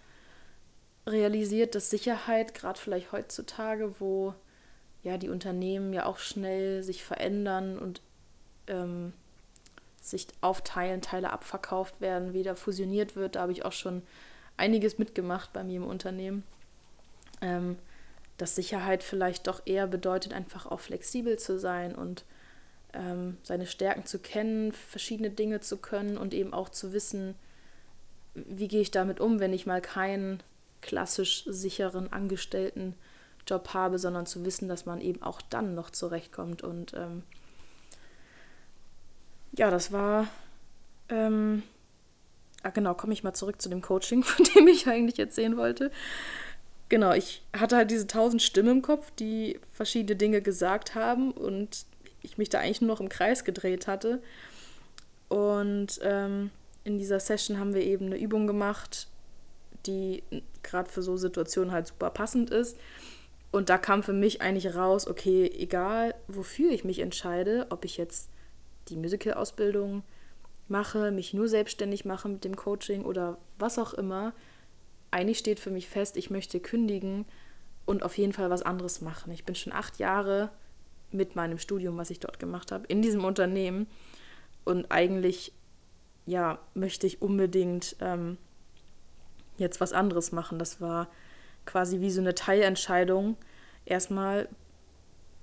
realisiert, 1.06 1.74
dass 1.74 1.90
Sicherheit, 1.90 2.54
gerade 2.54 2.78
vielleicht 2.78 3.12
heutzutage, 3.12 3.98
wo 3.98 4.34
ja 5.02 5.18
die 5.18 5.28
Unternehmen 5.28 5.92
ja 5.92 6.06
auch 6.06 6.18
schnell 6.18 6.82
sich 6.82 7.02
verändern 7.02 7.78
und 7.78 8.02
ähm, 8.66 9.12
sich 10.10 10.26
aufteilen, 10.40 11.00
Teile 11.00 11.32
abverkauft 11.32 12.00
werden, 12.00 12.32
wieder 12.32 12.56
fusioniert 12.56 13.16
wird. 13.16 13.36
Da 13.36 13.42
habe 13.42 13.52
ich 13.52 13.64
auch 13.64 13.72
schon 13.72 14.02
einiges 14.56 14.98
mitgemacht 14.98 15.52
bei 15.52 15.64
mir 15.64 15.76
im 15.76 15.86
Unternehmen. 15.86 16.44
Ähm, 17.40 17.76
dass 18.36 18.54
Sicherheit 18.54 19.02
vielleicht 19.02 19.48
doch 19.48 19.62
eher 19.66 19.86
bedeutet, 19.86 20.32
einfach 20.32 20.66
auch 20.66 20.80
flexibel 20.80 21.38
zu 21.38 21.58
sein 21.58 21.94
und 21.94 22.24
ähm, 22.94 23.36
seine 23.42 23.66
Stärken 23.66 24.06
zu 24.06 24.18
kennen, 24.18 24.72
verschiedene 24.72 25.30
Dinge 25.30 25.60
zu 25.60 25.76
können 25.76 26.16
und 26.16 26.32
eben 26.32 26.54
auch 26.54 26.68
zu 26.68 26.92
wissen, 26.92 27.34
wie 28.34 28.68
gehe 28.68 28.80
ich 28.80 28.90
damit 28.90 29.20
um, 29.20 29.40
wenn 29.40 29.52
ich 29.52 29.66
mal 29.66 29.80
keinen 29.80 30.42
klassisch 30.80 31.44
sicheren 31.46 32.12
Angestelltenjob 32.12 33.74
habe, 33.74 33.98
sondern 33.98 34.26
zu 34.26 34.44
wissen, 34.44 34.68
dass 34.68 34.86
man 34.86 35.00
eben 35.00 35.22
auch 35.22 35.42
dann 35.42 35.74
noch 35.74 35.90
zurechtkommt. 35.90 36.62
Und 36.62 36.94
ähm, 36.94 37.24
ja, 39.58 39.70
das 39.70 39.92
war. 39.92 40.28
Ähm, 41.08 41.62
ah, 42.62 42.70
genau, 42.70 42.94
komme 42.94 43.12
ich 43.12 43.24
mal 43.24 43.34
zurück 43.34 43.60
zu 43.60 43.68
dem 43.68 43.82
Coaching, 43.82 44.22
von 44.24 44.44
dem 44.54 44.68
ich 44.68 44.86
eigentlich 44.86 45.18
erzählen 45.18 45.56
wollte. 45.56 45.90
Genau, 46.88 47.12
ich 47.12 47.42
hatte 47.54 47.76
halt 47.76 47.90
diese 47.90 48.06
tausend 48.06 48.40
Stimmen 48.40 48.78
im 48.78 48.82
Kopf, 48.82 49.10
die 49.18 49.60
verschiedene 49.72 50.16
Dinge 50.16 50.40
gesagt 50.40 50.94
haben 50.94 51.32
und 51.32 51.84
ich 52.22 52.38
mich 52.38 52.48
da 52.48 52.60
eigentlich 52.60 52.80
nur 52.80 52.88
noch 52.88 53.00
im 53.00 53.10
Kreis 53.10 53.44
gedreht 53.44 53.86
hatte. 53.86 54.22
Und 55.28 56.00
ähm, 56.02 56.50
in 56.84 56.96
dieser 56.96 57.20
Session 57.20 57.58
haben 57.58 57.74
wir 57.74 57.82
eben 57.82 58.06
eine 58.06 58.18
Übung 58.18 58.46
gemacht, 58.46 59.08
die 59.86 60.22
gerade 60.62 60.88
für 60.88 61.02
so 61.02 61.18
Situationen 61.18 61.72
halt 61.72 61.88
super 61.88 62.08
passend 62.10 62.48
ist. 62.48 62.78
Und 63.50 63.68
da 63.68 63.76
kam 63.76 64.02
für 64.02 64.12
mich 64.14 64.40
eigentlich 64.40 64.74
raus, 64.74 65.06
okay, 65.06 65.50
egal 65.58 66.14
wofür 66.26 66.70
ich 66.70 66.84
mich 66.84 67.00
entscheide, 67.00 67.66
ob 67.70 67.84
ich 67.84 67.98
jetzt 67.98 68.30
die 68.90 68.96
Musical-Ausbildung 68.96 70.02
mache, 70.68 71.10
mich 71.10 71.34
nur 71.34 71.48
selbstständig 71.48 72.04
mache 72.04 72.28
mit 72.28 72.44
dem 72.44 72.56
Coaching 72.56 73.04
oder 73.04 73.38
was 73.58 73.78
auch 73.78 73.94
immer, 73.94 74.32
eigentlich 75.10 75.38
steht 75.38 75.60
für 75.60 75.70
mich 75.70 75.88
fest, 75.88 76.16
ich 76.16 76.30
möchte 76.30 76.60
kündigen 76.60 77.24
und 77.86 78.02
auf 78.02 78.18
jeden 78.18 78.34
Fall 78.34 78.50
was 78.50 78.62
anderes 78.62 79.00
machen. 79.00 79.32
Ich 79.32 79.44
bin 79.44 79.54
schon 79.54 79.72
acht 79.72 79.98
Jahre 79.98 80.50
mit 81.10 81.36
meinem 81.36 81.58
Studium, 81.58 81.96
was 81.96 82.10
ich 82.10 82.20
dort 82.20 82.38
gemacht 82.38 82.70
habe, 82.70 82.86
in 82.86 83.00
diesem 83.00 83.24
Unternehmen 83.24 83.86
und 84.64 84.90
eigentlich 84.90 85.52
ja 86.26 86.58
möchte 86.74 87.06
ich 87.06 87.22
unbedingt 87.22 87.96
ähm, 88.00 88.36
jetzt 89.56 89.80
was 89.80 89.94
anderes 89.94 90.32
machen. 90.32 90.58
Das 90.58 90.80
war 90.80 91.08
quasi 91.64 92.00
wie 92.00 92.10
so 92.10 92.20
eine 92.20 92.34
Teilentscheidung. 92.34 93.36
Erstmal 93.86 94.48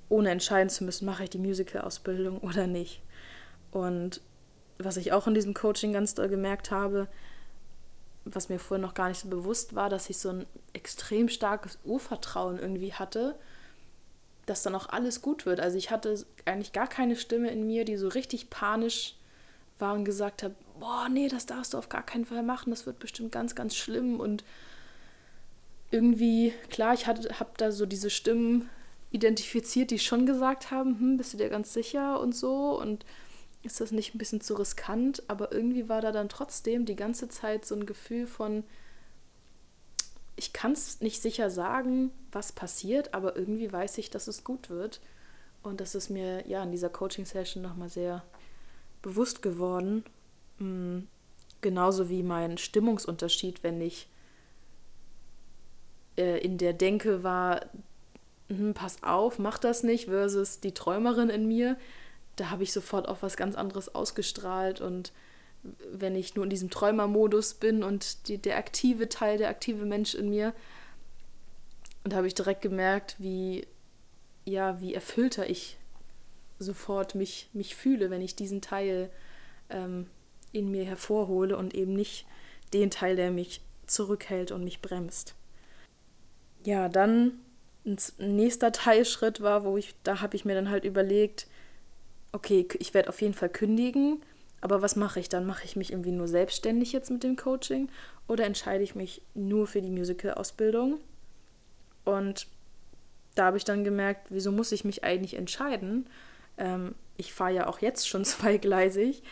ohne 0.09 0.29
entscheiden 0.29 0.69
zu 0.69 0.83
müssen, 0.83 1.05
mache 1.05 1.23
ich 1.23 1.31
die 1.31 1.39
Musical-Ausbildung 1.39 2.39
oder 2.39 2.67
nicht. 2.67 3.01
Und 3.75 4.22
was 4.77 4.96
ich 4.96 5.12
auch 5.12 5.27
in 5.27 5.34
diesem 5.34 5.53
Coaching 5.53 5.91
ganz 5.91 6.15
doll 6.15 6.29
gemerkt 6.29 6.72
habe, 6.72 7.10
was 8.24 8.48
mir 8.48 8.58
vorher 8.58 8.82
noch 8.82 8.94
gar 8.94 9.10
nicht 9.10 9.20
so 9.20 9.27
bewusst 9.27 9.75
war, 9.75 9.89
dass 9.89 10.10
ich 10.10 10.17
so 10.17 10.29
ein 10.29 10.46
extrem 10.72 11.27
starkes 11.27 11.77
Urvertrauen 11.84 12.58
irgendwie 12.58 12.94
hatte, 12.94 13.36
dass 14.46 14.63
dann 14.63 14.75
auch 14.75 14.88
alles 14.88 15.22
gut 15.22 15.46
wird. 15.46 15.60
Also 15.60 15.77
ich 15.77 15.91
hatte 15.91 16.25
eigentlich 16.46 16.72
gar 16.72 16.88
keine 16.88 17.17
Stimme 17.17 17.51
in 17.51 17.67
mir, 17.67 17.84
die 17.84 17.98
so 17.98 18.08
richtig 18.08 18.50
panisch 18.50 19.17
war 19.77 19.94
und 19.94 20.05
gesagt 20.05 20.41
hat, 20.41 20.53
boah, 20.79 21.10
nee, 21.10 21.27
das 21.27 21.46
darfst 21.46 21.74
du 21.74 21.77
auf 21.77 21.89
gar 21.89 22.05
keinen 22.05 22.25
Fall 22.25 22.44
machen, 22.44 22.70
das 22.70 22.86
wird 22.86 23.00
bestimmt 23.00 23.34
ganz, 23.34 23.55
ganz 23.55 23.75
schlimm. 23.75 24.22
Und 24.22 24.46
irgendwie, 25.91 26.53
klar, 26.70 26.94
ich 26.94 27.08
habe 27.08 27.27
da 27.58 27.74
so 27.74 27.86
diese 27.86 28.10
Stimmen 28.10 28.70
identifiziert, 29.12 29.91
die 29.91 30.00
schon 30.00 30.25
gesagt 30.25 30.72
haben, 30.72 30.98
hm, 30.98 31.17
bist 31.17 31.34
du 31.34 31.38
dir 31.38 31.50
ganz 31.50 31.74
sicher 31.74 32.22
und 32.22 32.34
so. 32.34 32.79
Und 32.79 33.05
ist 33.65 33.81
das 33.81 33.91
nicht 33.91 34.15
ein 34.15 34.17
bisschen 34.17 34.41
zu 34.41 34.53
riskant? 34.53 35.24
Aber 35.27 35.51
irgendwie 35.51 35.89
war 35.89 36.01
da 36.01 36.12
dann 36.12 36.29
trotzdem 36.29 36.86
die 36.86 36.95
ganze 36.95 37.27
Zeit 37.27 37.65
so 37.65 37.75
ein 37.75 37.86
Gefühl 37.86 38.27
von, 38.27 38.63
ich 40.36 40.53
kann 40.53 40.74
es 40.74 41.01
nicht 41.01 41.22
sicher 41.22 41.50
sagen, 41.50 42.12
was 42.31 42.51
passiert, 42.51 43.13
aber 43.13 43.36
irgendwie 43.36 43.72
weiß 43.72 43.98
ich, 43.98 44.10
dass 44.10 44.27
es 44.27 44.43
gut 44.43 44.69
wird. 44.69 45.01
Und 45.63 45.81
das 45.81 45.95
ist 45.95 46.10
mir 46.10 46.48
ja 46.48 46.63
in 46.63 46.72
dieser 46.72 46.89
Coaching-Session 46.89 47.63
nochmal 47.63 47.89
sehr 47.89 48.24
bewusst 49.01 49.41
geworden. 49.41 50.03
Mhm. 50.60 51.07
Genauso 51.62 52.10
wie 52.10 52.22
mein 52.22 52.57
Stimmungsunterschied, 52.57 53.63
wenn 53.63 53.81
ich 53.81 54.07
äh, 56.17 56.39
in 56.39 56.57
der 56.57 56.74
Denke 56.74 57.24
war, 57.24 57.62
hm, 58.50 58.74
pass 58.74 59.01
auf, 59.01 59.39
mach 59.39 59.57
das 59.57 59.81
nicht, 59.81 60.05
versus 60.05 60.60
die 60.60 60.74
Träumerin 60.74 61.29
in 61.29 61.48
mir 61.48 61.77
da 62.36 62.50
habe 62.50 62.63
ich 62.63 62.74
sofort 62.74 63.08
auch 63.08 63.22
was 63.22 63.38
ganz 63.38 63.56
anderes 63.56 63.94
ausgestrahlt 63.94 64.82
und 64.82 65.12
wenn 65.92 66.15
ich 66.15 66.36
nur 66.36 66.44
in 66.44 66.50
diesem 66.50 66.70
Träumermodus 66.70 67.56
bin 67.56 67.84
und 67.84 68.27
die, 68.27 68.38
der 68.38 68.58
aktive 68.58 69.10
Teil, 69.10 69.38
der 69.38 69.50
aktive 69.50 69.86
Mensch 69.86 70.13
in 70.13 70.30
mir, 70.30 70.54
und 72.04 72.13
da 72.13 72.18
habe 72.18 72.27
ich 72.27 72.36
direkt 72.36 72.62
gemerkt, 72.62 73.15
wie 73.18 73.65
ja, 74.46 74.80
wie 74.80 74.94
erfüllter 74.94 75.50
ich 75.50 75.77
sofort 76.60 77.15
mich, 77.15 77.50
mich 77.54 77.75
fühle, 77.75 78.10
wenn 78.10 78.22
ich 78.22 78.36
diesen 78.36 78.62
Teil 78.62 79.10
ähm, 79.70 80.08
in 80.51 80.72
mir 80.72 80.86
hervorhole 80.86 81.58
und 81.58 81.74
eben 81.74 81.94
nicht 81.94 82.25
den 82.74 82.92
Teil, 82.92 83.15
der 83.15 83.32
mich 83.32 83.62
zurückhält 83.88 84.51
und 84.51 84.63
mich 84.63 84.82
bremst. 84.82 85.36
Ja, 86.63 86.88
dann 86.89 87.39
ein 87.86 87.98
nächster 88.18 88.72
Teilschritt 88.72 89.42
war, 89.42 89.63
wo 89.63 89.77
ich, 89.77 89.94
da 90.04 90.22
habe 90.22 90.36
ich 90.36 90.46
mir 90.46 90.56
dann 90.56 90.70
halt 90.70 90.86
überlegt, 90.86 91.48
okay, 92.36 92.68
ich 92.80 92.94
werde 92.94 93.10
auf 93.10 93.22
jeden 93.22 93.34
Fall 93.34 93.50
kündigen, 93.50 94.22
aber 94.60 94.82
was 94.82 94.96
mache 94.98 95.20
ich 95.20 95.30
dann? 95.30 95.46
Mache 95.46 95.63
ich 95.63 95.75
mich 95.75 95.92
irgendwie 95.92 96.12
nur 96.12 96.27
selbstständig 96.27 96.92
jetzt 96.92 97.10
mit 97.10 97.24
dem 97.24 97.38
Coaching 97.38 97.89
oder 98.27 98.46
entscheide 98.46 98.84
ich 98.84 98.94
mich 98.94 99.22
nur 99.34 99.68
für 99.68 99.82
die 99.82 99.89
Musical-Ausbildung? 99.89 101.00
Und 102.04 102.48
da 103.36 103.46
habe 103.46 103.58
ich 103.58 103.63
dann 103.63 103.84
gemerkt, 103.84 104.27
wieso 104.30 104.51
muss 104.51 104.74
ich 104.74 104.84
mich 104.84 105.04
eigentlich 105.04 105.36
entscheiden? 105.36 106.08
Ähm, 106.58 106.96
ich 107.15 107.34
fahre 107.34 107.54
ja 107.54 107.68
auch 107.68 107.80
jetzt 107.80 108.08
schon 108.08 108.25
zweigleisig 108.25 109.24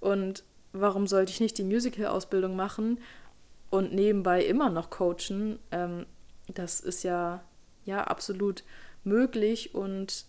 und 0.00 0.44
warum 0.72 1.06
sollte 1.08 1.32
ich 1.32 1.40
nicht 1.40 1.58
die 1.58 1.64
Musical-Ausbildung 1.64 2.54
machen 2.54 3.00
und 3.70 3.92
nebenbei 3.92 4.44
immer 4.44 4.70
noch 4.70 4.90
coachen? 4.90 5.58
Ähm, 5.72 6.06
das 6.46 6.78
ist 6.80 7.02
ja, 7.02 7.42
ja 7.84 8.04
absolut 8.04 8.62
möglich 9.02 9.74
und 9.74 10.26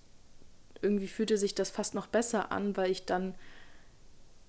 irgendwie 0.84 1.08
fühlte 1.08 1.38
sich 1.38 1.56
das 1.56 1.70
fast 1.70 1.96
noch 1.96 2.08
besser 2.08 2.52
an, 2.52 2.78
weil 2.78 2.92
ich 2.92 3.06
dann 3.06 3.36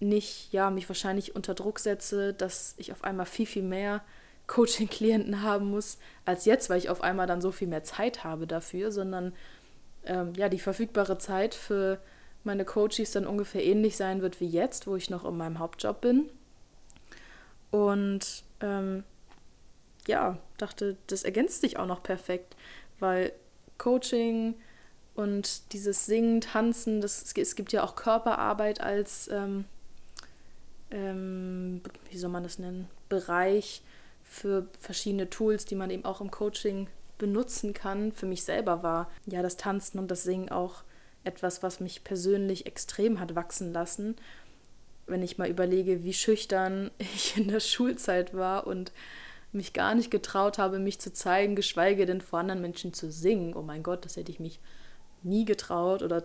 nicht, 0.00 0.52
ja, 0.52 0.70
mich 0.70 0.88
wahrscheinlich 0.88 1.34
unter 1.34 1.54
Druck 1.54 1.78
setze, 1.78 2.34
dass 2.34 2.74
ich 2.76 2.92
auf 2.92 3.04
einmal 3.04 3.26
viel, 3.26 3.46
viel 3.46 3.62
mehr 3.62 4.02
Coaching-Klienten 4.46 5.40
haben 5.42 5.70
muss 5.70 5.98
als 6.26 6.44
jetzt, 6.44 6.68
weil 6.68 6.76
ich 6.78 6.90
auf 6.90 7.00
einmal 7.00 7.26
dann 7.26 7.40
so 7.40 7.50
viel 7.50 7.68
mehr 7.68 7.82
Zeit 7.82 8.24
habe 8.24 8.46
dafür, 8.46 8.92
sondern 8.92 9.32
ähm, 10.04 10.34
ja, 10.36 10.50
die 10.50 10.58
verfügbare 10.58 11.16
Zeit 11.16 11.54
für 11.54 11.98
meine 12.42 12.66
Coaches 12.66 13.12
dann 13.12 13.26
ungefähr 13.26 13.64
ähnlich 13.64 13.96
sein 13.96 14.20
wird 14.20 14.40
wie 14.40 14.46
jetzt, 14.46 14.86
wo 14.86 14.96
ich 14.96 15.08
noch 15.08 15.24
in 15.24 15.36
meinem 15.36 15.58
Hauptjob 15.58 16.02
bin. 16.02 16.28
Und 17.70 18.44
ähm, 18.60 19.02
ja, 20.06 20.38
dachte, 20.58 20.96
das 21.06 21.24
ergänzt 21.24 21.62
sich 21.62 21.78
auch 21.78 21.86
noch 21.86 22.02
perfekt, 22.02 22.54
weil 23.00 23.32
Coaching, 23.78 24.54
und 25.14 25.72
dieses 25.72 26.06
Singen, 26.06 26.40
Tanzen, 26.40 27.00
das, 27.00 27.32
es 27.36 27.54
gibt 27.54 27.72
ja 27.72 27.84
auch 27.84 27.94
Körperarbeit 27.94 28.80
als, 28.80 29.28
ähm, 29.28 29.64
ähm, 30.90 31.80
wie 32.10 32.18
soll 32.18 32.30
man 32.30 32.42
das 32.42 32.58
nennen, 32.58 32.88
Bereich 33.08 33.82
für 34.24 34.66
verschiedene 34.80 35.30
Tools, 35.30 35.64
die 35.66 35.76
man 35.76 35.90
eben 35.90 36.04
auch 36.04 36.20
im 36.20 36.30
Coaching 36.30 36.88
benutzen 37.18 37.74
kann. 37.74 38.10
Für 38.10 38.26
mich 38.26 38.42
selber 38.42 38.82
war 38.82 39.10
ja 39.26 39.42
das 39.42 39.56
Tanzen 39.56 39.98
und 40.00 40.10
das 40.10 40.24
Singen 40.24 40.48
auch 40.48 40.82
etwas, 41.22 41.62
was 41.62 41.78
mich 41.78 42.02
persönlich 42.02 42.66
extrem 42.66 43.20
hat 43.20 43.36
wachsen 43.36 43.72
lassen. 43.72 44.16
Wenn 45.06 45.22
ich 45.22 45.38
mal 45.38 45.48
überlege, 45.48 46.02
wie 46.02 46.12
schüchtern 46.12 46.90
ich 46.98 47.36
in 47.36 47.48
der 47.48 47.60
Schulzeit 47.60 48.34
war 48.34 48.66
und 48.66 48.90
mich 49.52 49.72
gar 49.72 49.94
nicht 49.94 50.10
getraut 50.10 50.58
habe, 50.58 50.80
mich 50.80 50.98
zu 50.98 51.12
zeigen, 51.12 51.54
geschweige 51.54 52.06
denn 52.06 52.20
vor 52.20 52.40
anderen 52.40 52.60
Menschen 52.60 52.92
zu 52.92 53.12
singen. 53.12 53.54
Oh 53.54 53.62
mein 53.62 53.84
Gott, 53.84 54.04
das 54.04 54.16
hätte 54.16 54.32
ich 54.32 54.40
mich 54.40 54.58
nie 55.24 55.44
getraut 55.44 56.02
oder 56.02 56.24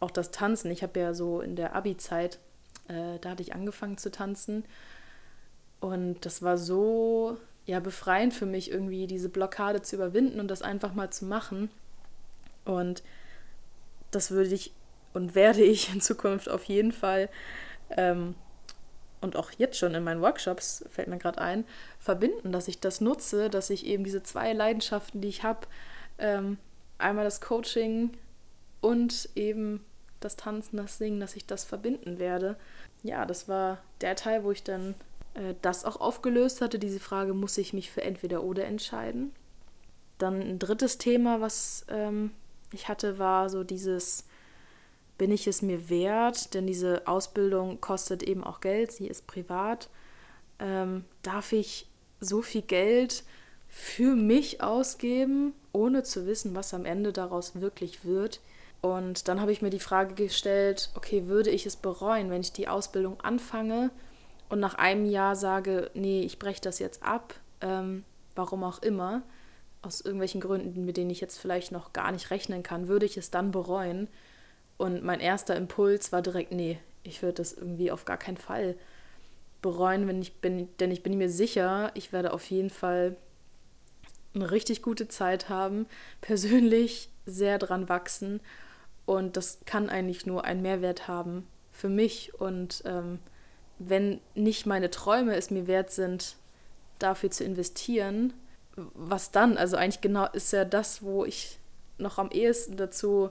auch 0.00 0.10
das 0.10 0.30
Tanzen. 0.30 0.70
Ich 0.70 0.82
habe 0.82 0.98
ja 0.98 1.14
so 1.14 1.40
in 1.40 1.56
der 1.56 1.74
Abi-Zeit, 1.74 2.38
äh, 2.88 3.18
da 3.20 3.30
hatte 3.30 3.42
ich 3.42 3.54
angefangen 3.54 3.98
zu 3.98 4.10
tanzen 4.10 4.64
und 5.80 6.24
das 6.24 6.42
war 6.42 6.58
so 6.58 7.36
ja 7.66 7.80
befreiend 7.80 8.34
für 8.34 8.46
mich 8.46 8.70
irgendwie 8.70 9.06
diese 9.06 9.28
Blockade 9.28 9.82
zu 9.82 9.96
überwinden 9.96 10.40
und 10.40 10.48
das 10.48 10.62
einfach 10.62 10.94
mal 10.94 11.10
zu 11.10 11.24
machen. 11.24 11.70
Und 12.64 13.02
das 14.10 14.30
würde 14.30 14.54
ich 14.54 14.72
und 15.12 15.34
werde 15.34 15.62
ich 15.62 15.92
in 15.92 16.00
Zukunft 16.00 16.48
auf 16.48 16.64
jeden 16.64 16.92
Fall 16.92 17.28
ähm, 17.90 18.34
und 19.20 19.36
auch 19.36 19.50
jetzt 19.58 19.78
schon 19.78 19.94
in 19.94 20.04
meinen 20.04 20.22
Workshops, 20.22 20.84
fällt 20.90 21.08
mir 21.08 21.18
gerade 21.18 21.40
ein, 21.40 21.64
verbinden, 21.98 22.52
dass 22.52 22.68
ich 22.68 22.80
das 22.80 23.00
nutze, 23.00 23.50
dass 23.50 23.70
ich 23.70 23.86
eben 23.86 24.04
diese 24.04 24.22
zwei 24.22 24.52
Leidenschaften, 24.52 25.20
die 25.20 25.28
ich 25.28 25.42
habe, 25.42 25.66
ähm, 26.18 26.58
einmal 27.00 27.24
das 27.24 27.40
Coaching 27.40 28.10
und 28.80 29.28
eben 29.34 29.84
das 30.20 30.36
Tanzen, 30.36 30.76
das 30.76 30.98
Singen, 30.98 31.20
dass 31.20 31.36
ich 31.36 31.46
das 31.46 31.64
verbinden 31.64 32.18
werde. 32.18 32.56
ja, 33.02 33.24
das 33.24 33.48
war 33.48 33.78
der 34.00 34.16
Teil, 34.16 34.44
wo 34.44 34.50
ich 34.50 34.62
dann 34.62 34.94
äh, 35.34 35.54
das 35.62 35.84
auch 35.84 36.00
aufgelöst 36.00 36.60
hatte. 36.60 36.78
Diese 36.78 37.00
Frage, 37.00 37.34
muss 37.34 37.56
ich 37.58 37.72
mich 37.72 37.90
für 37.90 38.02
entweder 38.02 38.42
oder 38.42 38.64
entscheiden? 38.66 39.32
Dann 40.18 40.40
ein 40.40 40.58
drittes 40.58 40.98
Thema, 40.98 41.40
was 41.40 41.86
ähm, 41.88 42.32
ich 42.72 42.88
hatte, 42.88 43.18
war 43.18 43.48
so 43.48 43.64
dieses, 43.64 44.24
bin 45.16 45.32
ich 45.32 45.46
es 45.46 45.62
mir 45.62 45.88
wert? 45.88 46.54
Denn 46.54 46.66
diese 46.66 47.06
Ausbildung 47.06 47.80
kostet 47.80 48.22
eben 48.22 48.44
auch 48.44 48.60
Geld, 48.60 48.92
sie 48.92 49.06
ist 49.06 49.26
privat. 49.26 49.88
Ähm, 50.58 51.04
darf 51.22 51.52
ich 51.52 51.88
so 52.20 52.42
viel 52.42 52.62
Geld 52.62 53.24
für 53.70 54.16
mich 54.16 54.62
ausgeben, 54.62 55.54
ohne 55.72 56.02
zu 56.02 56.26
wissen, 56.26 56.54
was 56.54 56.74
am 56.74 56.84
Ende 56.84 57.12
daraus 57.12 57.60
wirklich 57.60 58.04
wird? 58.04 58.40
Und 58.82 59.28
dann 59.28 59.40
habe 59.40 59.52
ich 59.52 59.62
mir 59.62 59.70
die 59.70 59.78
Frage 59.78 60.14
gestellt, 60.14 60.90
okay, 60.96 61.26
würde 61.28 61.50
ich 61.50 61.66
es 61.66 61.76
bereuen, 61.76 62.30
wenn 62.30 62.40
ich 62.40 62.52
die 62.52 62.68
Ausbildung 62.68 63.20
anfange 63.20 63.90
und 64.48 64.58
nach 64.58 64.74
einem 64.74 65.06
Jahr 65.06 65.36
sage, 65.36 65.90
nee, 65.94 66.22
ich 66.22 66.38
breche 66.38 66.60
das 66.60 66.78
jetzt 66.78 67.02
ab, 67.02 67.34
ähm, 67.60 68.04
warum 68.34 68.64
auch 68.64 68.82
immer, 68.82 69.22
aus 69.82 70.00
irgendwelchen 70.00 70.40
Gründen, 70.40 70.84
mit 70.84 70.96
denen 70.96 71.10
ich 71.10 71.20
jetzt 71.20 71.38
vielleicht 71.38 71.72
noch 71.72 71.92
gar 71.92 72.10
nicht 72.10 72.30
rechnen 72.30 72.62
kann, 72.62 72.88
würde 72.88 73.06
ich 73.06 73.16
es 73.16 73.30
dann 73.30 73.50
bereuen? 73.50 74.08
Und 74.78 75.04
mein 75.04 75.20
erster 75.20 75.56
Impuls 75.56 76.10
war 76.10 76.22
direkt, 76.22 76.52
nee, 76.52 76.78
ich 77.02 77.22
würde 77.22 77.34
das 77.34 77.52
irgendwie 77.52 77.92
auf 77.92 78.04
gar 78.04 78.16
keinen 78.16 78.36
Fall 78.36 78.76
bereuen, 79.62 80.08
wenn 80.08 80.22
ich 80.22 80.40
bin, 80.40 80.68
denn 80.80 80.90
ich 80.90 81.02
bin 81.02 81.16
mir 81.18 81.28
sicher, 81.28 81.92
ich 81.94 82.12
werde 82.12 82.32
auf 82.32 82.50
jeden 82.50 82.70
Fall 82.70 83.16
eine 84.34 84.50
richtig 84.50 84.82
gute 84.82 85.08
Zeit 85.08 85.48
haben, 85.48 85.86
persönlich 86.20 87.08
sehr 87.26 87.58
dran 87.58 87.88
wachsen 87.88 88.40
und 89.10 89.36
das 89.36 89.58
kann 89.66 89.88
eigentlich 89.88 90.24
nur 90.26 90.44
einen 90.44 90.62
Mehrwert 90.62 91.08
haben 91.08 91.46
für 91.72 91.88
mich. 91.88 92.32
Und 92.38 92.82
ähm, 92.86 93.18
wenn 93.78 94.20
nicht 94.36 94.66
meine 94.66 94.90
Träume 94.90 95.34
es 95.34 95.50
mir 95.50 95.66
wert 95.66 95.90
sind, 95.90 96.36
dafür 97.00 97.30
zu 97.30 97.42
investieren, 97.42 98.32
was 98.76 99.32
dann? 99.32 99.56
Also 99.56 99.76
eigentlich 99.76 100.00
genau 100.00 100.26
ist 100.32 100.52
ja 100.52 100.64
das, 100.64 101.02
wo 101.02 101.24
ich 101.24 101.58
noch 101.98 102.18
am 102.18 102.30
ehesten 102.30 102.76
dazu 102.76 103.30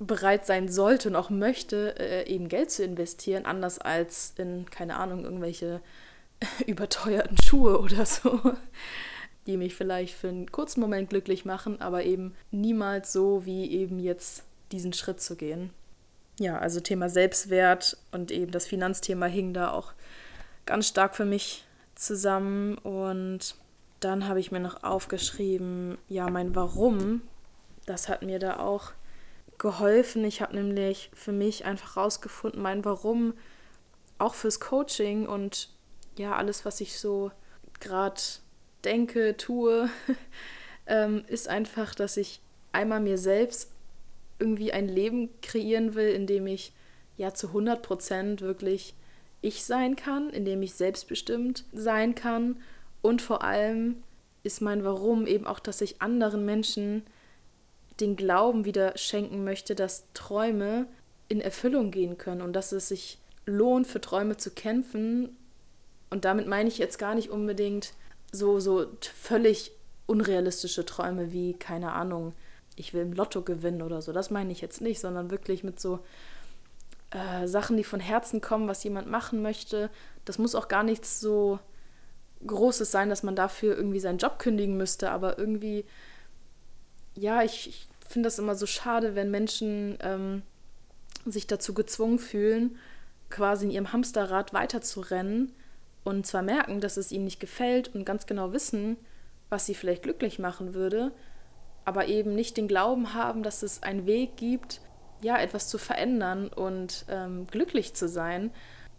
bereit 0.00 0.46
sein 0.46 0.68
sollte 0.68 1.08
und 1.10 1.16
auch 1.16 1.30
möchte, 1.30 1.94
äh, 1.98 2.26
eben 2.26 2.48
Geld 2.48 2.70
zu 2.70 2.82
investieren, 2.82 3.44
anders 3.44 3.78
als 3.78 4.34
in, 4.38 4.68
keine 4.70 4.96
Ahnung, 4.96 5.24
irgendwelche 5.24 5.82
überteuerten 6.66 7.36
Schuhe 7.40 7.78
oder 7.78 8.06
so, 8.06 8.40
die 9.46 9.56
mich 9.56 9.74
vielleicht 9.74 10.14
für 10.14 10.28
einen 10.28 10.50
kurzen 10.50 10.80
Moment 10.80 11.10
glücklich 11.10 11.44
machen, 11.44 11.80
aber 11.80 12.04
eben 12.04 12.34
niemals 12.50 13.12
so 13.12 13.44
wie 13.44 13.70
eben 13.70 13.98
jetzt 13.98 14.44
diesen 14.72 14.92
Schritt 14.92 15.20
zu 15.20 15.36
gehen. 15.36 15.70
Ja, 16.38 16.58
also 16.58 16.80
Thema 16.80 17.08
Selbstwert 17.08 17.96
und 18.12 18.30
eben 18.30 18.50
das 18.50 18.66
Finanzthema 18.66 19.26
hing 19.26 19.52
da 19.52 19.72
auch 19.72 19.92
ganz 20.64 20.88
stark 20.88 21.14
für 21.14 21.24
mich 21.24 21.64
zusammen. 21.94 22.78
Und 22.78 23.56
dann 24.00 24.26
habe 24.26 24.40
ich 24.40 24.50
mir 24.50 24.60
noch 24.60 24.82
aufgeschrieben, 24.82 25.98
ja, 26.08 26.30
mein 26.30 26.54
Warum, 26.54 27.22
das 27.86 28.08
hat 28.08 28.22
mir 28.22 28.38
da 28.38 28.58
auch 28.58 28.92
geholfen. 29.58 30.24
Ich 30.24 30.40
habe 30.40 30.54
nämlich 30.54 31.10
für 31.12 31.32
mich 31.32 31.66
einfach 31.66 31.96
rausgefunden, 31.98 32.62
mein 32.62 32.84
Warum 32.84 33.34
auch 34.18 34.34
fürs 34.34 34.60
Coaching 34.60 35.26
und 35.26 35.70
ja, 36.16 36.36
alles, 36.36 36.64
was 36.64 36.80
ich 36.80 36.98
so 36.98 37.30
gerade 37.80 38.20
denke, 38.84 39.36
tue, 39.36 39.88
ähm, 40.86 41.24
ist 41.28 41.48
einfach, 41.48 41.94
dass 41.94 42.16
ich 42.16 42.40
einmal 42.72 43.00
mir 43.00 43.18
selbst 43.18 43.70
irgendwie 44.38 44.72
ein 44.72 44.88
Leben 44.88 45.28
kreieren 45.42 45.94
will, 45.94 46.08
in 46.08 46.26
dem 46.26 46.46
ich 46.46 46.72
ja 47.16 47.34
zu 47.34 47.48
100 47.48 47.82
Prozent 47.82 48.40
wirklich 48.40 48.94
ich 49.42 49.64
sein 49.64 49.96
kann, 49.96 50.30
in 50.30 50.44
dem 50.44 50.62
ich 50.62 50.74
selbstbestimmt 50.74 51.64
sein 51.72 52.14
kann 52.14 52.56
und 53.02 53.22
vor 53.22 53.42
allem 53.42 54.02
ist 54.42 54.60
mein 54.60 54.84
Warum 54.84 55.26
eben 55.26 55.46
auch, 55.46 55.58
dass 55.58 55.80
ich 55.80 56.00
anderen 56.00 56.44
Menschen 56.44 57.02
den 58.00 58.16
Glauben 58.16 58.64
wieder 58.64 58.96
schenken 58.96 59.44
möchte, 59.44 59.74
dass 59.74 60.04
Träume 60.14 60.86
in 61.28 61.40
Erfüllung 61.40 61.90
gehen 61.90 62.18
können 62.18 62.40
und 62.40 62.54
dass 62.54 62.72
es 62.72 62.88
sich 62.88 63.18
lohnt, 63.46 63.86
für 63.86 64.00
Träume 64.00 64.36
zu 64.36 64.50
kämpfen. 64.50 65.36
Und 66.08 66.24
damit 66.24 66.46
meine 66.46 66.68
ich 66.68 66.78
jetzt 66.78 66.98
gar 66.98 67.14
nicht 67.14 67.30
unbedingt 67.30 67.92
so, 68.32 68.60
so 68.60 68.86
völlig 69.00 69.72
unrealistische 70.06 70.84
Träume 70.84 71.32
wie, 71.32 71.54
keine 71.54 71.92
Ahnung, 71.92 72.34
ich 72.76 72.94
will 72.94 73.02
im 73.02 73.12
Lotto 73.12 73.42
gewinnen 73.42 73.82
oder 73.82 74.02
so. 74.02 74.12
Das 74.12 74.30
meine 74.30 74.52
ich 74.52 74.60
jetzt 74.60 74.80
nicht, 74.80 75.00
sondern 75.00 75.30
wirklich 75.30 75.64
mit 75.64 75.80
so 75.80 76.00
äh, 77.10 77.46
Sachen, 77.46 77.76
die 77.76 77.84
von 77.84 78.00
Herzen 78.00 78.40
kommen, 78.40 78.68
was 78.68 78.84
jemand 78.84 79.08
machen 79.08 79.42
möchte. 79.42 79.90
Das 80.24 80.38
muss 80.38 80.54
auch 80.54 80.68
gar 80.68 80.82
nichts 80.82 81.20
so 81.20 81.58
Großes 82.46 82.90
sein, 82.90 83.10
dass 83.10 83.22
man 83.22 83.36
dafür 83.36 83.76
irgendwie 83.76 84.00
seinen 84.00 84.18
Job 84.18 84.38
kündigen 84.38 84.76
müsste, 84.76 85.10
aber 85.10 85.38
irgendwie, 85.38 85.84
ja, 87.14 87.42
ich, 87.42 87.68
ich 87.68 87.88
finde 88.08 88.26
das 88.28 88.38
immer 88.38 88.54
so 88.54 88.66
schade, 88.66 89.14
wenn 89.14 89.30
Menschen 89.30 89.98
ähm, 90.00 90.42
sich 91.26 91.46
dazu 91.46 91.74
gezwungen 91.74 92.18
fühlen, 92.18 92.78
quasi 93.28 93.66
in 93.66 93.70
ihrem 93.70 93.92
Hamsterrad 93.92 94.52
weiterzurennen 94.52 95.52
und 96.04 96.26
zwar 96.26 96.42
merken, 96.42 96.80
dass 96.80 96.96
es 96.96 97.12
ihnen 97.12 97.24
nicht 97.24 97.40
gefällt 97.40 97.94
und 97.94 98.04
ganz 98.04 98.26
genau 98.26 98.52
wissen, 98.52 98.96
was 99.48 99.66
sie 99.66 99.74
vielleicht 99.74 100.02
glücklich 100.02 100.38
machen 100.38 100.74
würde, 100.74 101.12
aber 101.84 102.06
eben 102.06 102.34
nicht 102.34 102.56
den 102.56 102.68
Glauben 102.68 103.14
haben, 103.14 103.42
dass 103.42 103.62
es 103.62 103.82
einen 103.82 104.06
Weg 104.06 104.36
gibt, 104.36 104.80
ja, 105.22 105.38
etwas 105.38 105.68
zu 105.68 105.76
verändern 105.76 106.48
und 106.48 107.04
ähm, 107.08 107.46
glücklich 107.46 107.94
zu 107.94 108.08
sein. 108.08 108.50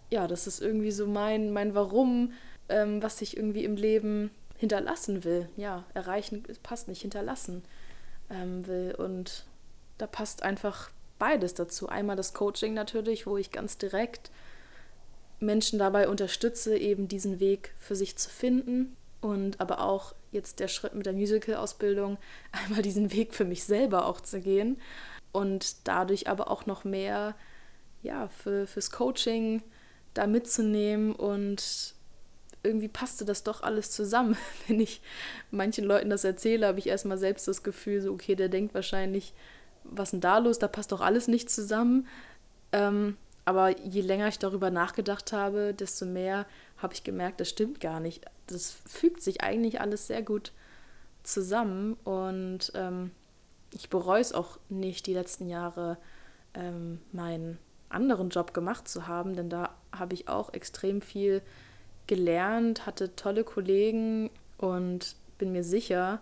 Ja, 0.09 0.27
das 0.27 0.45
ist 0.45 0.61
irgendwie 0.61 0.91
so 0.91 1.07
mein, 1.07 1.51
mein 1.51 1.73
Warum, 1.73 2.33
ähm, 2.69 3.01
was 3.01 3.21
ich 3.21 3.37
irgendwie 3.37 3.63
im 3.63 3.75
Leben 3.75 4.29
hinterlassen 4.57 5.23
will. 5.23 5.49
Ja, 5.57 5.85
erreichen 5.93 6.43
passt 6.61 6.87
nicht, 6.87 7.01
hinterlassen 7.01 7.63
ähm, 8.29 8.67
will. 8.67 8.93
Und 8.95 9.45
da 9.97 10.05
passt 10.05 10.43
einfach 10.43 10.91
beides 11.17 11.53
dazu. 11.53 11.89
Einmal 11.89 12.15
das 12.15 12.33
Coaching 12.33 12.73
natürlich, 12.73 13.25
wo 13.25 13.37
ich 13.37 13.51
ganz 13.51 13.77
direkt 13.77 14.31
Menschen 15.41 15.79
dabei 15.79 16.07
unterstütze, 16.07 16.77
eben 16.77 17.07
diesen 17.07 17.39
Weg 17.39 17.73
für 17.77 17.95
sich 17.95 18.17
zu 18.17 18.29
finden 18.29 18.95
und 19.21 19.59
aber 19.59 19.81
auch 19.81 20.13
jetzt 20.31 20.59
der 20.59 20.67
Schritt 20.67 20.95
mit 20.95 21.05
der 21.05 21.13
Musical-Ausbildung, 21.13 22.17
einmal 22.51 22.81
diesen 22.81 23.11
Weg 23.11 23.33
für 23.33 23.45
mich 23.45 23.63
selber 23.63 24.05
auch 24.05 24.21
zu 24.21 24.39
gehen 24.39 24.77
und 25.31 25.87
dadurch 25.87 26.27
aber 26.27 26.49
auch 26.49 26.65
noch 26.65 26.83
mehr 26.83 27.35
ja, 28.03 28.27
für, 28.29 28.67
fürs 28.67 28.91
Coaching 28.91 29.61
da 30.13 30.27
mitzunehmen 30.27 31.13
und 31.13 31.95
irgendwie 32.63 32.87
passte 32.87 33.25
das 33.25 33.43
doch 33.43 33.63
alles 33.63 33.91
zusammen. 33.91 34.37
Wenn 34.67 34.79
ich 34.79 35.01
manchen 35.51 35.85
Leuten 35.85 36.09
das 36.09 36.23
erzähle, 36.23 36.67
habe 36.67 36.79
ich 36.79 36.87
erstmal 36.87 37.17
selbst 37.17 37.47
das 37.47 37.63
Gefühl, 37.63 38.01
so, 38.01 38.11
okay, 38.13 38.35
der 38.35 38.49
denkt 38.49 38.73
wahrscheinlich, 38.73 39.33
was 39.83 40.11
denn 40.11 40.21
da 40.21 40.37
los? 40.37 40.59
Da 40.59 40.67
passt 40.67 40.91
doch 40.91 41.01
alles 41.01 41.27
nicht 41.27 41.49
zusammen. 41.49 42.07
Ähm, 42.71 43.17
aber 43.45 43.77
je 43.79 44.01
länger 44.01 44.27
ich 44.27 44.39
darüber 44.39 44.69
nachgedacht 44.69 45.33
habe, 45.33 45.73
desto 45.73 46.05
mehr 46.05 46.45
habe 46.77 46.93
ich 46.93 47.03
gemerkt, 47.03 47.39
das 47.39 47.49
stimmt 47.49 47.79
gar 47.79 47.99
nicht. 47.99 48.25
Das 48.47 48.75
fügt 48.85 49.21
sich 49.21 49.41
eigentlich 49.41 49.81
alles 49.81 50.07
sehr 50.07 50.21
gut 50.21 50.51
zusammen 51.23 51.93
und 52.03 52.71
ähm, 52.75 53.11
ich 53.73 53.89
bereue 53.89 54.21
es 54.21 54.33
auch 54.33 54.59
nicht, 54.69 55.07
die 55.07 55.13
letzten 55.13 55.47
Jahre 55.47 55.97
ähm, 56.53 56.99
meinen 57.11 57.57
anderen 57.89 58.29
Job 58.29 58.53
gemacht 58.53 58.87
zu 58.87 59.07
haben, 59.07 59.35
denn 59.35 59.49
da 59.49 59.75
habe 59.91 60.13
ich 60.13 60.27
auch 60.27 60.53
extrem 60.53 61.01
viel 61.01 61.41
gelernt, 62.07 62.85
hatte 62.85 63.15
tolle 63.15 63.43
Kollegen 63.43 64.29
und 64.57 65.15
bin 65.37 65.51
mir 65.51 65.63
sicher, 65.63 66.21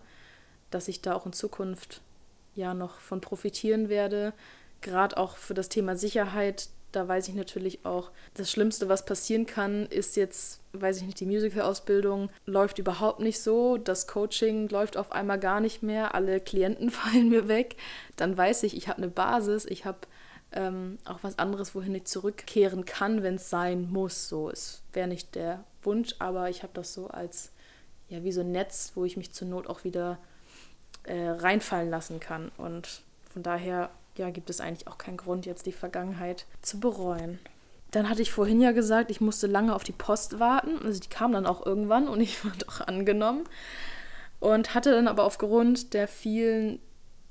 dass 0.72 0.88
ich 0.88 1.02
da 1.02 1.16
auch 1.16 1.26
in 1.26 1.34
Zukunft 1.34 2.02
ja 2.56 2.74
noch 2.74 3.00
von 3.00 3.22
profitieren 3.22 3.90
werde. 3.90 4.34
Gerade 4.82 5.18
auch 5.18 5.38
für 5.38 5.54
das 5.54 5.70
Thema 5.70 5.96
Sicherheit 5.96 6.70
da 6.92 7.08
weiß 7.08 7.28
ich 7.28 7.36
natürlich 7.36 7.86
auch, 7.86 8.12
das 8.34 8.52
Schlimmste, 8.52 8.90
was 8.90 9.06
passieren 9.06 9.46
kann, 9.46 9.86
ist 9.88 10.16
jetzt, 10.16 10.60
weiß 10.74 10.98
ich 10.98 11.04
nicht, 11.04 11.20
die 11.20 11.26
Musical-Ausbildung 11.26 12.30
läuft 12.46 12.80
überhaupt 12.80 13.20
nicht 13.20 13.40
so, 13.40 13.78
das 13.78 14.08
Coaching 14.08 14.68
läuft 14.70 14.98
auf 14.98 15.12
einmal 15.12 15.40
gar 15.40 15.60
nicht 15.60 15.84
mehr, 15.84 16.16
alle 16.16 16.40
Klienten 16.40 16.90
fallen 16.92 17.30
mir 17.30 17.48
weg. 17.48 17.76
Dann 18.16 18.36
weiß 18.36 18.64
ich, 18.64 18.76
ich 18.76 18.88
habe 18.88 18.98
eine 18.98 19.10
Basis, 19.10 19.66
ich 19.66 19.86
habe 19.86 20.00
ähm, 20.52 20.98
auch 21.06 21.20
was 21.22 21.38
anderes, 21.38 21.76
wohin 21.76 21.94
ich 21.94 22.06
zurückkehren 22.06 22.86
kann, 22.86 23.22
wenn 23.22 23.36
es 23.36 23.50
sein 23.50 23.90
muss. 23.90 24.28
So, 24.28 24.50
es 24.50 24.82
wäre 24.94 25.08
nicht 25.08 25.36
der 25.36 25.64
Wunsch, 25.84 26.16
aber 26.20 26.50
ich 26.50 26.64
habe 26.64 26.74
das 26.74 26.94
so 26.94 27.08
als, 27.08 27.52
ja, 28.08 28.24
wie 28.24 28.32
so 28.32 28.42
ein 28.42 28.52
Netz, 28.52 28.94
wo 28.96 29.06
ich 29.06 29.16
mich 29.16 29.32
zur 29.32 29.48
Not 29.48 29.68
auch 29.68 29.84
wieder 29.84 30.18
äh, 31.04 31.30
reinfallen 31.30 31.90
lassen 31.90 32.20
kann. 32.20 32.52
Und 32.58 33.04
von 33.32 33.44
daher 33.44 33.92
ja, 34.20 34.30
gibt 34.30 34.50
es 34.50 34.62
eigentlich 34.62 34.88
auch 34.88 34.98
keinen 34.98 35.18
Grund, 35.18 35.46
jetzt 35.46 35.66
die 35.66 35.72
Vergangenheit 35.72 36.46
zu 36.62 36.80
bereuen. 36.80 37.40
Dann 37.92 38.08
hatte 38.08 38.22
ich 38.22 38.32
vorhin 38.32 38.62
ja 38.62 38.72
gesagt, 38.72 39.10
ich 39.10 39.20
musste 39.20 39.48
lange 39.48 39.74
auf 39.74 39.84
die 39.84 39.94
Post 39.94 40.40
warten. 40.40 40.78
Also 40.84 41.00
die 41.00 41.10
kam 41.10 41.32
dann 41.32 41.48
auch 41.48 41.66
irgendwann 41.66 42.08
und 42.08 42.22
ich 42.22 42.44
wurde 42.46 42.68
auch 42.68 42.82
angenommen. 42.82 43.46
Und 44.40 44.76
hatte 44.76 44.92
dann 44.92 45.08
aber 45.08 45.24
aufgrund 45.24 45.94
der 45.94 46.08
vielen 46.08 46.80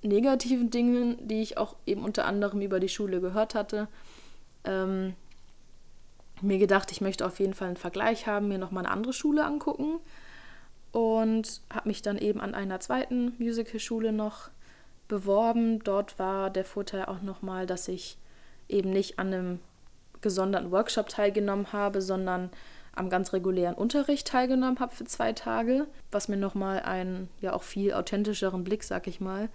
negativen 0.03 0.71
Dinge, 0.71 1.17
die 1.21 1.43
ich 1.43 1.57
auch 1.57 1.77
eben 1.87 2.05
unter 2.05 2.27
anderem 2.27 2.61
über 2.61 2.81
die 2.81 2.89
Schule 2.89 3.21
gehört 3.21 3.55
hatte, 3.55 3.89
ähm, 4.65 5.15
mir 6.41 6.59
gedacht, 6.59 6.93
ich 6.93 7.01
möchte 7.01 7.27
auf 7.27 7.41
jeden 7.41 7.55
Fall 7.55 7.69
einen 7.69 7.77
Vergleich 7.77 8.27
haben, 8.27 8.49
mir 8.49 8.59
nochmal 8.59 8.85
eine 8.85 8.93
andere 8.93 9.13
Schule 9.13 9.45
angucken 9.45 9.99
und 10.93 11.61
habe 11.73 11.89
mich 11.89 12.03
dann 12.03 12.19
eben 12.19 12.41
an 12.41 12.55
einer 12.55 12.81
zweiten 12.81 13.35
Musicalschule 13.39 14.13
noch 14.13 14.51
beworben. 15.09 15.83
Dort 15.83 16.19
war 16.19 16.51
der 16.51 16.65
Vorteil 16.65 17.07
auch 17.07 17.23
nochmal, 17.23 17.67
dass 17.67 17.89
ich 17.89 18.19
eben 18.69 18.91
nicht 18.91 19.19
an 19.19 19.33
einem 19.33 19.61
gesonderten 20.21 20.71
Workshop 20.71 21.09
teilgenommen 21.09 21.73
habe, 21.73 22.03
sondern 22.03 22.51
am 22.95 23.11
ganz 23.11 23.33
regulären 23.33 23.77
Unterricht 23.77 24.27
teilgenommen 24.27 24.81
habe 24.81 24.95
für 24.95 25.05
zwei 25.05 25.33
Tage, 25.33 25.87
was 26.11 26.29
mir 26.29 26.37
nochmal 26.37 26.81
einen 26.81 27.29
ja 27.41 27.53
auch 27.53 27.63
viel 27.63 27.93
authentischeren 27.93 28.65
Blick, 28.65 28.83
sag 28.83 29.07
ich 29.07 29.21
mal, 29.21 29.49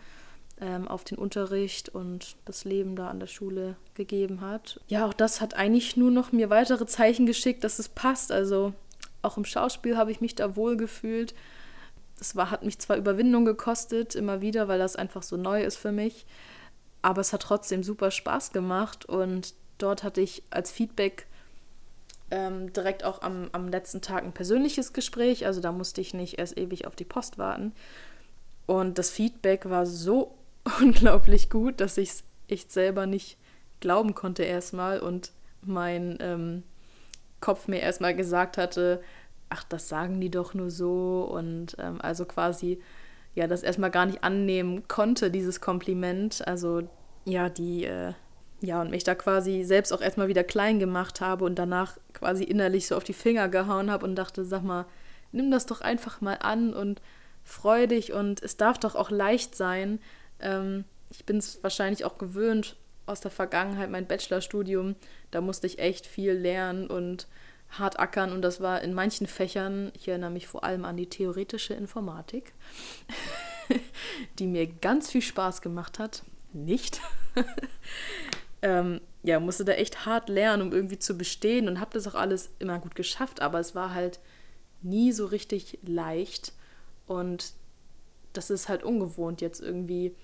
ähm, 0.61 0.87
auf 0.87 1.03
den 1.03 1.17
Unterricht 1.17 1.89
und 1.89 2.37
das 2.45 2.63
Leben 2.63 2.95
da 2.95 3.09
an 3.09 3.19
der 3.19 3.27
Schule 3.27 3.75
gegeben 3.95 4.41
hat. 4.41 4.79
Ja, 4.87 5.05
auch 5.05 5.13
das 5.13 5.41
hat 5.41 5.55
eigentlich 5.55 5.97
nur 5.97 6.11
noch 6.11 6.31
mir 6.31 6.49
weitere 6.49 6.85
Zeichen 6.85 7.25
geschickt, 7.25 7.63
dass 7.63 7.79
es 7.79 7.89
passt. 7.89 8.31
Also 8.31 8.73
auch 9.21 9.37
im 9.37 9.45
Schauspiel 9.45 9.97
habe 9.97 10.11
ich 10.11 10.21
mich 10.21 10.35
da 10.35 10.55
wohl 10.55 10.77
gefühlt. 10.77 11.33
Das 12.17 12.36
war, 12.36 12.52
hat 12.52 12.63
mich 12.63 12.80
zwar 12.80 12.97
Überwindung 12.97 13.45
gekostet, 13.45 14.15
immer 14.15 14.41
wieder, 14.41 14.67
weil 14.67 14.80
das 14.80 14.95
einfach 14.95 15.23
so 15.23 15.38
neu 15.38 15.63
ist 15.63 15.78
für 15.78 15.91
mich. 15.91 16.26
Aber 17.02 17.21
es 17.21 17.34
hat 17.34 17.41
trotzdem 17.41 17.84
super 17.84 18.12
Spaß 18.12 18.52
gemacht 18.52 19.06
und 19.06 19.54
dort 19.78 20.04
hatte 20.04 20.21
ich 20.21 20.43
als 20.49 20.71
Feedback 20.71 21.28
ähm, 22.32 22.71
direkt 22.73 23.04
auch 23.04 23.21
am, 23.21 23.49
am 23.52 23.67
letzten 23.67 24.02
Tag 24.02 24.23
ein 24.23 24.32
persönliches 24.32 24.93
Gespräch. 24.93 25.45
Also 25.45 25.62
da 25.62 25.71
musste 25.71 26.02
ich 26.02 26.13
nicht 26.13 26.39
erst 26.39 26.58
ewig 26.58 26.88
auf 26.88 26.95
die 26.95 27.06
Post 27.06 27.38
warten. 27.38 27.73
Und 28.65 28.97
das 28.97 29.10
Feedback 29.10 29.69
war 29.69 29.86
so 29.86 30.34
unglaublich 30.82 31.49
gut, 31.49 31.82
dass 31.82 31.97
ich 31.97 32.10
es 32.10 32.23
echt 32.47 32.71
selber 32.71 33.06
nicht 33.06 33.38
glauben 33.80 34.15
konnte 34.15 34.43
erstmal 34.43 34.99
und 34.99 35.32
mein 35.62 36.17
ähm, 36.21 36.63
Kopf 37.41 37.67
mir 37.67 37.82
erstmal 37.82 38.15
gesagt 38.15 38.58
hatte, 38.58 39.02
ach, 39.49 39.63
das 39.63 39.89
sagen 39.89 40.19
die 40.21 40.32
doch 40.32 40.53
nur 40.53 40.71
so 40.71 41.29
und 41.32 41.75
ähm, 41.79 41.99
also 42.01 42.25
quasi 42.25 42.79
ja 43.36 43.47
das 43.47 43.63
erstmal 43.63 43.91
gar 43.91 44.06
nicht 44.06 44.23
annehmen 44.23 44.88
konnte, 44.88 45.32
dieses 45.32 45.62
Kompliment. 45.62 46.47
Also 46.47 46.84
ja, 47.25 47.49
die 47.49 47.86
äh, 47.86 48.13
ja, 48.63 48.82
und 48.82 48.91
mich 48.91 49.03
da 49.03 49.13
quasi 49.13 49.63
selbst 49.63 49.91
auch 49.91 50.01
erstmal 50.01 50.29
wieder 50.29 50.43
klein 50.45 50.79
gemacht 50.79 51.19
habe 51.19 51.43
und 51.43 51.56
danach 51.60 51.97
quasi 52.13 52.45
innerlich 52.45 52.88
so 52.88 52.95
auf 52.95 53.03
die 53.03 53.13
Finger 53.13 53.49
gehauen 53.49 53.91
habe 53.91 54.06
und 54.06 54.15
dachte, 54.15 54.45
sag 54.45 54.63
mal, 54.63 54.86
nimm 55.34 55.51
das 55.51 55.65
doch 55.65 55.82
einfach 55.82 56.21
mal 56.21 56.38
an 56.41 56.73
und 56.73 57.01
freu 57.43 57.88
dich 57.88 58.13
und 58.13 58.41
es 58.41 58.56
darf 58.56 58.79
doch 58.79 58.95
auch 58.95 59.12
leicht 59.12 59.56
sein. 59.56 59.99
Ähm, 60.39 60.86
ich 61.10 61.25
bin 61.25 61.38
es 61.38 61.62
wahrscheinlich 61.62 62.06
auch 62.06 62.17
gewöhnt 62.17 62.77
aus 63.06 63.19
der 63.19 63.32
Vergangenheit, 63.32 63.91
mein 63.91 64.08
Bachelorstudium, 64.08 64.95
da 65.32 65.41
musste 65.41 65.67
ich 65.67 65.79
echt 65.79 66.08
viel 66.08 66.32
lernen 66.32 66.88
und 66.88 67.27
hart 67.77 67.99
ackern 67.99 68.31
und 68.31 68.41
das 68.41 68.62
war 68.62 68.81
in 68.81 68.93
manchen 68.93 69.27
Fächern, 69.27 69.91
ich 69.95 70.07
erinnere 70.07 70.29
mich 70.31 70.47
vor 70.47 70.63
allem 70.63 70.86
an 70.86 70.97
die 70.97 71.09
theoretische 71.09 71.73
Informatik, 71.73 72.53
die 74.39 74.47
mir 74.47 74.67
ganz 74.67 75.09
viel 75.09 75.21
Spaß 75.21 75.62
gemacht 75.62 75.99
hat. 75.99 76.23
Nicht. 76.53 77.01
ähm, 78.62 79.01
ja, 79.23 79.39
musste 79.39 79.65
da 79.65 79.73
echt 79.73 80.05
hart 80.05 80.29
lernen, 80.29 80.62
um 80.62 80.71
irgendwie 80.71 80.99
zu 80.99 81.17
bestehen 81.17 81.67
und 81.67 81.79
habe 81.79 81.91
das 81.93 82.07
auch 82.07 82.15
alles 82.15 82.51
immer 82.59 82.79
gut 82.79 82.95
geschafft, 82.95 83.41
aber 83.41 83.59
es 83.59 83.73
war 83.73 83.93
halt 83.93 84.19
nie 84.81 85.12
so 85.12 85.25
richtig 85.25 85.79
leicht 85.83 86.53
und 87.07 87.53
das 88.33 88.49
ist 88.49 88.69
halt 88.69 88.83
ungewohnt, 88.83 89.41
jetzt 89.41 89.62
irgendwie 89.62 90.15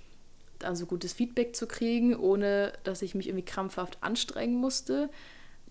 also 0.64 0.86
gutes 0.86 1.14
Feedback 1.14 1.56
zu 1.56 1.68
kriegen, 1.68 2.16
ohne 2.16 2.74
dass 2.84 3.02
ich 3.02 3.16
mich 3.16 3.28
irgendwie 3.28 3.46
krampfhaft 3.46 3.98
anstrengen 4.02 4.58
musste, 4.58 5.10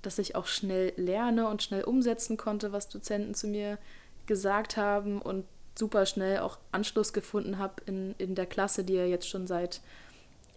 dass 0.03 0.19
ich 0.19 0.35
auch 0.35 0.47
schnell 0.47 0.93
lerne 0.97 1.49
und 1.49 1.63
schnell 1.63 1.85
umsetzen 1.85 2.37
konnte, 2.37 2.73
was 2.73 2.89
Dozenten 2.89 3.35
zu 3.35 3.47
mir 3.49 3.79
gesagt 4.27 4.77
haben 4.77 5.21
und 5.21 5.45
super 5.75 6.07
schnell 6.07 6.39
auch 6.41 6.59
Anschluss 6.73 7.13
gefunden 7.13 7.59
habe 7.59 7.75
in, 7.87 8.15
in 8.19 8.35
der 8.35 8.47
Klasse, 8.47 8.85
die 8.85 8.95
ja 8.95 9.05
jetzt 9.05 9.29
schon 9.29 9.47
seit 9.47 9.81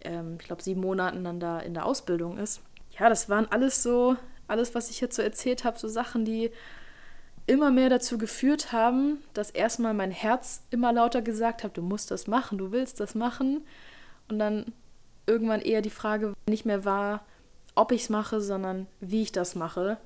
ähm, 0.04 0.36
ich 0.40 0.46
glaube, 0.46 0.62
sieben 0.62 0.80
Monaten 0.80 1.24
dann 1.24 1.40
da 1.40 1.60
in 1.60 1.74
der 1.74 1.86
Ausbildung 1.86 2.38
ist. 2.38 2.60
Ja, 2.98 3.08
das 3.08 3.28
waren 3.28 3.46
alles 3.50 3.82
so, 3.82 4.16
alles, 4.48 4.74
was 4.74 4.90
ich 4.90 5.00
jetzt 5.00 5.16
so 5.16 5.22
erzählt 5.22 5.64
habe, 5.64 5.78
so 5.78 5.88
Sachen, 5.88 6.24
die 6.24 6.50
immer 7.46 7.70
mehr 7.70 7.88
dazu 7.88 8.18
geführt 8.18 8.72
haben, 8.72 9.22
dass 9.34 9.50
erstmal 9.50 9.94
mein 9.94 10.10
Herz 10.10 10.62
immer 10.70 10.92
lauter 10.92 11.22
gesagt 11.22 11.64
hat, 11.64 11.76
du 11.76 11.82
musst 11.82 12.10
das 12.10 12.26
machen, 12.26 12.58
du 12.58 12.70
willst 12.70 13.00
das 13.00 13.14
machen. 13.14 13.64
Und 14.28 14.38
dann 14.38 14.72
irgendwann 15.26 15.60
eher 15.60 15.82
die 15.82 15.90
Frage 15.90 16.34
nicht 16.48 16.64
mehr 16.64 16.84
war, 16.84 17.24
ob 17.74 17.92
ich 17.92 18.02
es 18.02 18.08
mache, 18.08 18.40
sondern 18.40 18.86
wie 19.00 19.22
ich 19.22 19.32
das 19.32 19.54
mache. 19.54 19.98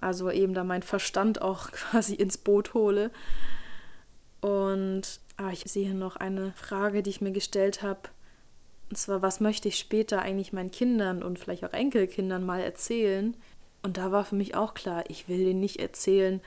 Also 0.00 0.30
eben 0.30 0.54
da 0.54 0.64
mein 0.64 0.82
Verstand 0.82 1.40
auch 1.42 1.70
quasi 1.72 2.14
ins 2.14 2.38
Boot 2.38 2.74
hole. 2.74 3.10
Und 4.40 5.20
ah, 5.36 5.50
ich 5.50 5.64
sehe 5.64 5.94
noch 5.94 6.16
eine 6.16 6.52
Frage, 6.52 7.02
die 7.02 7.10
ich 7.10 7.20
mir 7.20 7.32
gestellt 7.32 7.82
habe. 7.82 8.00
Und 8.90 8.96
zwar, 8.96 9.22
was 9.22 9.40
möchte 9.40 9.68
ich 9.68 9.78
später 9.78 10.22
eigentlich 10.22 10.52
meinen 10.52 10.70
Kindern 10.70 11.22
und 11.22 11.38
vielleicht 11.38 11.64
auch 11.64 11.72
Enkelkindern 11.72 12.44
mal 12.44 12.60
erzählen? 12.60 13.36
Und 13.82 13.96
da 13.96 14.12
war 14.12 14.24
für 14.24 14.36
mich 14.36 14.54
auch 14.54 14.74
klar, 14.74 15.04
ich 15.08 15.28
will 15.28 15.44
denen 15.44 15.60
nicht 15.60 15.80
erzählen, 15.80 16.40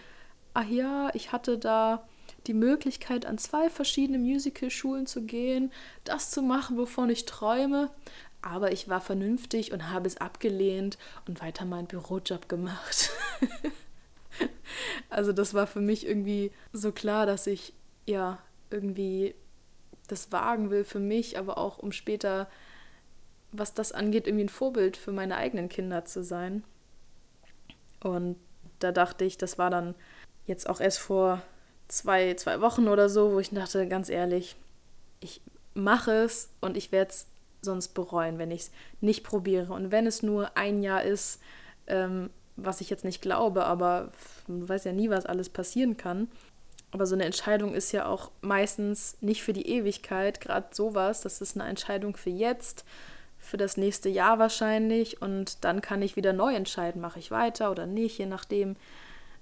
ach 0.53 0.67
ja, 0.67 1.10
ich 1.13 1.32
hatte 1.32 1.58
da 1.58 2.08
die 2.47 2.53
Möglichkeit, 2.53 3.25
an 3.25 3.38
zwei 3.38 3.69
verschiedene 3.69 4.19
Musicalschulen 4.19 5.05
zu 5.05 5.23
gehen, 5.23 5.71
das 6.03 6.32
zu 6.32 6.41
machen, 6.41 6.77
wovon 6.77 7.10
ich 7.10 7.25
träume. 7.25 7.89
Aber 8.41 8.71
ich 8.71 8.88
war 8.88 9.02
vernünftig 9.02 9.73
und 9.73 9.89
habe 9.89 10.08
es 10.08 10.17
abgelehnt 10.17 10.97
und 11.28 11.41
weiter 11.41 11.65
meinen 11.65 11.88
Bürojob 11.88 12.47
gemacht. 12.47 13.12
also 15.10 15.34
das 15.34 15.54
war 15.54 15.67
für 15.67 15.82
mich 15.82 16.08
irgendwie 16.08 16.52
so 16.71 16.91
klar, 16.91 17.25
dass 17.25 17.47
ich 17.47 17.73
ja 18.06 18.39
irgendwie 18.69 19.36
das 20.08 20.32
wagen 20.32 20.69
will 20.69 20.84
für 20.84 20.99
mich, 20.99 21.38
aber 21.38 21.58
auch 21.58 21.78
um 21.78 21.91
später, 21.91 22.47
was 23.52 23.73
das 23.73 23.91
angeht, 23.91 24.28
irgendwie 24.28 24.45
ein 24.45 24.49
Vorbild 24.49 24.97
für 24.97 25.12
meine 25.12 25.36
eigenen 25.36 25.69
Kinder 25.69 26.06
zu 26.06 26.23
sein. 26.23 26.63
Und 28.02 28.38
da 28.80 28.91
dachte 28.91 29.25
ich, 29.25 29.38
das 29.38 29.58
war 29.58 29.69
dann 29.69 29.95
jetzt 30.45 30.69
auch 30.69 30.80
erst 30.80 30.99
vor 30.99 31.41
zwei, 31.88 32.34
zwei 32.36 32.62
Wochen 32.62 32.88
oder 32.88 33.10
so, 33.10 33.34
wo 33.34 33.39
ich 33.39 33.49
dachte, 33.49 33.88
ganz 33.88 34.10
ehrlich, 34.10 34.56
ich 35.19 35.41
mache 35.73 36.12
es 36.12 36.49
und 36.62 36.78
ich 36.78 36.91
werde 36.91 37.12
es 37.12 37.28
sonst 37.62 37.89
bereuen, 37.89 38.38
wenn 38.38 38.52
ich 38.52 38.62
es 38.62 38.72
nicht 39.02 39.24
probiere. 39.24 39.74
Und 39.74 39.91
wenn 39.91 40.08
es 40.08 40.24
nur 40.24 40.56
ein 40.58 40.82
Jahr 40.82 41.04
ist, 41.04 41.39
ähm, 41.88 42.30
was 42.56 42.82
ich 42.82 42.89
jetzt 42.89 43.06
nicht 43.06 43.22
glaube, 43.22 43.65
aber 43.65 44.12
man 44.48 44.67
weiß 44.67 44.84
ja 44.84 44.93
nie, 44.93 45.10
was 45.10 45.26
alles 45.26 45.50
passieren 45.50 45.98
kann. 45.98 46.28
Aber 46.91 47.06
so 47.06 47.15
eine 47.15 47.26
Entscheidung 47.26 47.74
ist 47.74 47.91
ja 47.91 48.08
auch 48.08 48.32
meistens 48.41 49.17
nicht 49.22 49.43
für 49.43 49.54
die 49.54 49.67
Ewigkeit, 49.69 50.41
gerade 50.41 50.67
sowas. 50.72 51.22
Das 51.22 51.41
ist 51.41 51.56
eine 51.56 51.69
Entscheidung 51.69 52.17
für 52.17 52.32
jetzt, 52.32 52.84
für 53.38 53.58
das 53.58 53.78
nächste 53.78 54.10
Jahr 54.10 54.39
wahrscheinlich. 54.39 55.22
Und 55.22 55.63
dann 55.63 55.82
kann 55.82 56.02
ich 56.02 56.15
wieder 56.15 56.34
neu 56.34 56.54
entscheiden, 56.56 57.02
mache 57.02 57.19
ich 57.19 57.32
weiter 57.32 57.72
oder 57.72 57.86
nicht, 57.86 58.17
je 58.17 58.26
nachdem, 58.26 58.76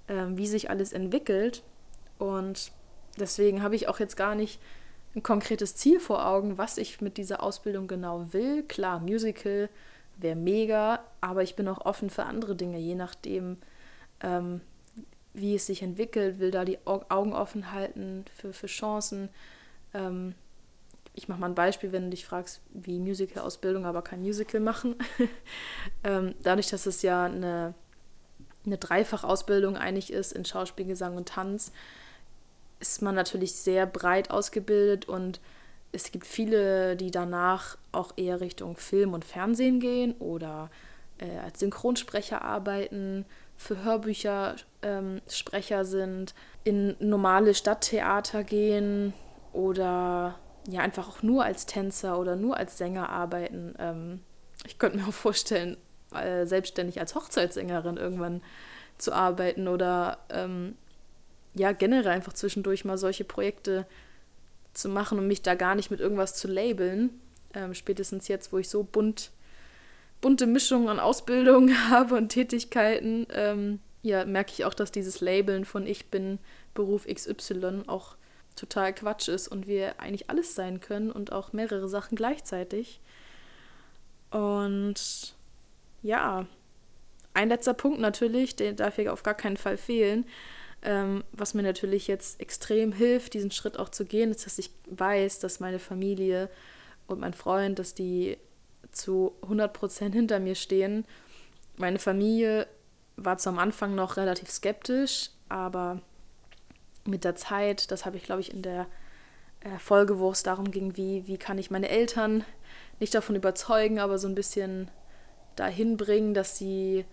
äh, 0.08 0.26
wie 0.30 0.46
sich 0.46 0.68
alles 0.68 0.92
entwickelt. 0.92 1.62
Und 2.18 2.72
deswegen 3.18 3.62
habe 3.62 3.76
ich 3.76 3.88
auch 3.88 3.98
jetzt 3.98 4.16
gar 4.16 4.34
nicht 4.34 4.60
ein 5.18 5.22
konkretes 5.22 5.74
Ziel 5.74 6.00
vor 6.00 6.26
Augen, 6.26 6.58
was 6.58 6.78
ich 6.78 7.00
mit 7.00 7.16
dieser 7.16 7.42
Ausbildung 7.42 7.88
genau 7.88 8.32
will. 8.32 8.62
Klar, 8.62 9.00
Musical 9.00 9.68
wäre 10.16 10.36
mega, 10.36 11.00
aber 11.20 11.42
ich 11.42 11.56
bin 11.56 11.68
auch 11.68 11.84
offen 11.84 12.08
für 12.08 12.24
andere 12.24 12.54
Dinge, 12.54 12.78
je 12.78 12.94
nachdem, 12.94 13.56
ähm, 14.20 14.60
wie 15.34 15.56
es 15.56 15.66
sich 15.66 15.82
entwickelt, 15.82 16.38
will 16.38 16.50
da 16.50 16.64
die 16.64 16.78
Augen 16.86 17.32
offen 17.32 17.72
halten 17.72 18.24
für, 18.34 18.52
für 18.52 18.66
Chancen. 18.68 19.28
Ähm, 19.92 20.34
ich 21.14 21.28
mache 21.28 21.40
mal 21.40 21.48
ein 21.48 21.54
Beispiel, 21.54 21.90
wenn 21.90 22.04
du 22.04 22.10
dich 22.10 22.24
fragst, 22.24 22.60
wie 22.72 23.00
Musical-Ausbildung, 23.00 23.86
aber 23.86 24.02
kein 24.02 24.20
Musical 24.20 24.60
machen. 24.60 24.96
ähm, 26.04 26.34
dadurch, 26.44 26.68
dass 26.68 26.86
es 26.86 27.02
ja 27.02 27.24
eine, 27.24 27.74
eine 28.64 28.78
Dreifachausbildung 28.78 29.76
eigentlich 29.76 30.12
ist 30.12 30.32
in 30.32 30.44
Schauspiel, 30.44 30.86
Gesang 30.86 31.16
und 31.16 31.28
Tanz, 31.28 31.72
ist 32.80 33.02
man 33.02 33.14
natürlich 33.14 33.54
sehr 33.54 33.86
breit 33.86 34.30
ausgebildet 34.30 35.08
und 35.08 35.40
es 35.92 36.12
gibt 36.12 36.26
viele, 36.26 36.96
die 36.96 37.10
danach 37.10 37.78
auch 37.92 38.12
eher 38.16 38.40
Richtung 38.40 38.76
Film 38.76 39.14
und 39.14 39.24
Fernsehen 39.24 39.80
gehen 39.80 40.14
oder 40.18 40.70
äh, 41.18 41.38
als 41.38 41.60
Synchronsprecher 41.60 42.42
arbeiten 42.42 43.24
für 43.56 43.82
Hörbücher 43.82 44.56
ähm, 44.82 45.20
Sprecher 45.28 45.84
sind, 45.84 46.34
in 46.62 46.96
normale 47.00 47.54
Stadttheater 47.54 48.44
gehen 48.44 49.12
oder 49.52 50.38
ja 50.68 50.82
einfach 50.82 51.08
auch 51.08 51.22
nur 51.22 51.44
als 51.44 51.66
Tänzer 51.66 52.18
oder 52.18 52.36
nur 52.36 52.56
als 52.56 52.78
Sänger 52.78 53.08
arbeiten. 53.08 53.74
Ähm, 53.78 54.20
ich 54.64 54.78
könnte 54.78 54.98
mir 54.98 55.08
auch 55.08 55.12
vorstellen, 55.12 55.76
äh, 56.14 56.46
selbstständig 56.46 57.00
als 57.00 57.14
Hochzeitssängerin 57.14 57.96
irgendwann 57.96 58.42
zu 58.98 59.12
arbeiten 59.12 59.68
oder 59.68 60.18
ähm, 60.30 60.76
ja 61.58 61.72
generell 61.72 62.12
einfach 62.12 62.32
zwischendurch 62.32 62.84
mal 62.84 62.98
solche 62.98 63.24
Projekte 63.24 63.86
zu 64.72 64.88
machen 64.88 65.18
und 65.18 65.26
mich 65.26 65.42
da 65.42 65.54
gar 65.54 65.74
nicht 65.74 65.90
mit 65.90 66.00
irgendwas 66.00 66.34
zu 66.34 66.48
labeln. 66.48 67.10
Ähm, 67.54 67.74
spätestens 67.74 68.28
jetzt, 68.28 68.52
wo 68.52 68.58
ich 68.58 68.68
so 68.68 68.84
bunt 68.84 69.30
bunte 70.20 70.46
Mischung 70.46 70.88
an 70.88 70.98
Ausbildung 70.98 71.70
habe 71.90 72.16
und 72.16 72.30
Tätigkeiten, 72.30 73.26
ähm, 73.32 73.80
ja, 74.02 74.24
merke 74.24 74.52
ich 74.52 74.64
auch, 74.64 74.74
dass 74.74 74.92
dieses 74.92 75.20
Labeln 75.20 75.64
von 75.64 75.86
ich 75.86 76.06
bin 76.06 76.38
Beruf 76.74 77.06
XY 77.06 77.82
auch 77.86 78.16
total 78.56 78.92
Quatsch 78.92 79.28
ist 79.28 79.48
und 79.48 79.66
wir 79.66 80.00
eigentlich 80.00 80.30
alles 80.30 80.54
sein 80.54 80.80
können 80.80 81.10
und 81.12 81.32
auch 81.32 81.52
mehrere 81.52 81.88
Sachen 81.88 82.16
gleichzeitig. 82.16 83.00
Und 84.30 85.34
ja, 86.02 86.46
ein 87.34 87.48
letzter 87.48 87.74
Punkt 87.74 88.00
natürlich, 88.00 88.56
der 88.56 88.72
darf 88.72 88.96
hier 88.96 89.12
auf 89.12 89.22
gar 89.22 89.34
keinen 89.34 89.56
Fall 89.56 89.76
fehlen, 89.76 90.26
ähm, 90.82 91.24
was 91.32 91.54
mir 91.54 91.62
natürlich 91.62 92.06
jetzt 92.06 92.40
extrem 92.40 92.92
hilft, 92.92 93.34
diesen 93.34 93.50
Schritt 93.50 93.78
auch 93.78 93.88
zu 93.88 94.04
gehen, 94.04 94.30
ist, 94.30 94.46
dass 94.46 94.58
ich 94.58 94.70
weiß, 94.86 95.40
dass 95.40 95.60
meine 95.60 95.78
Familie 95.78 96.48
und 97.06 97.20
mein 97.20 97.34
Freund, 97.34 97.78
dass 97.78 97.94
die 97.94 98.38
zu 98.92 99.32
100% 99.42 100.12
hinter 100.12 100.40
mir 100.40 100.54
stehen. 100.54 101.04
Meine 101.76 101.98
Familie 101.98 102.66
war 103.16 103.38
zu 103.38 103.48
am 103.48 103.58
Anfang 103.58 103.94
noch 103.94 104.16
relativ 104.16 104.50
skeptisch, 104.50 105.30
aber 105.48 106.00
mit 107.04 107.24
der 107.24 107.34
Zeit, 107.34 107.90
das 107.90 108.04
habe 108.04 108.16
ich 108.16 108.24
glaube 108.24 108.40
ich 108.40 108.52
in 108.52 108.62
der 108.62 108.86
äh, 109.60 109.78
Folge, 109.78 110.18
wo 110.18 110.30
es 110.30 110.42
darum 110.42 110.70
ging, 110.70 110.96
wie, 110.96 111.26
wie 111.26 111.38
kann 111.38 111.58
ich 111.58 111.70
meine 111.70 111.88
Eltern 111.88 112.44
nicht 113.00 113.14
davon 113.14 113.36
überzeugen, 113.36 113.98
aber 113.98 114.18
so 114.18 114.28
ein 114.28 114.34
bisschen 114.34 114.90
dahin 115.56 115.96
bringen, 115.96 116.34
dass 116.34 116.58
sie 116.58 117.04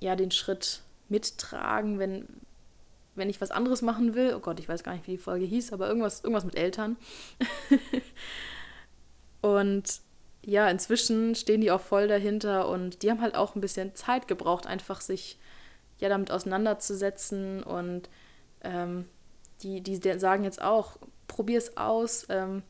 ja 0.00 0.16
den 0.16 0.30
Schritt 0.30 0.82
mittragen, 1.08 1.98
wenn, 1.98 2.26
wenn 3.14 3.30
ich 3.30 3.40
was 3.40 3.50
anderes 3.50 3.82
machen 3.82 4.14
will. 4.14 4.34
Oh 4.34 4.40
Gott, 4.40 4.60
ich 4.60 4.68
weiß 4.68 4.82
gar 4.84 4.92
nicht, 4.92 5.06
wie 5.06 5.12
die 5.12 5.18
Folge 5.18 5.44
hieß, 5.44 5.72
aber 5.72 5.88
irgendwas, 5.88 6.20
irgendwas 6.20 6.44
mit 6.44 6.56
Eltern. 6.56 6.96
und 9.42 10.00
ja, 10.44 10.68
inzwischen 10.68 11.34
stehen 11.34 11.60
die 11.60 11.70
auch 11.70 11.80
voll 11.80 12.08
dahinter 12.08 12.68
und 12.68 13.02
die 13.02 13.10
haben 13.10 13.20
halt 13.20 13.36
auch 13.36 13.54
ein 13.54 13.60
bisschen 13.60 13.94
Zeit 13.94 14.26
gebraucht, 14.26 14.66
einfach 14.66 15.00
sich 15.00 15.38
ja 15.98 16.08
damit 16.08 16.32
auseinanderzusetzen 16.32 17.62
und 17.62 18.08
ähm, 18.62 19.06
die, 19.62 19.80
die 19.80 19.96
sagen 20.18 20.42
jetzt 20.42 20.60
auch, 20.60 20.96
probier 21.28 21.58
es 21.58 21.76
aus, 21.76 22.26
ähm, 22.28 22.62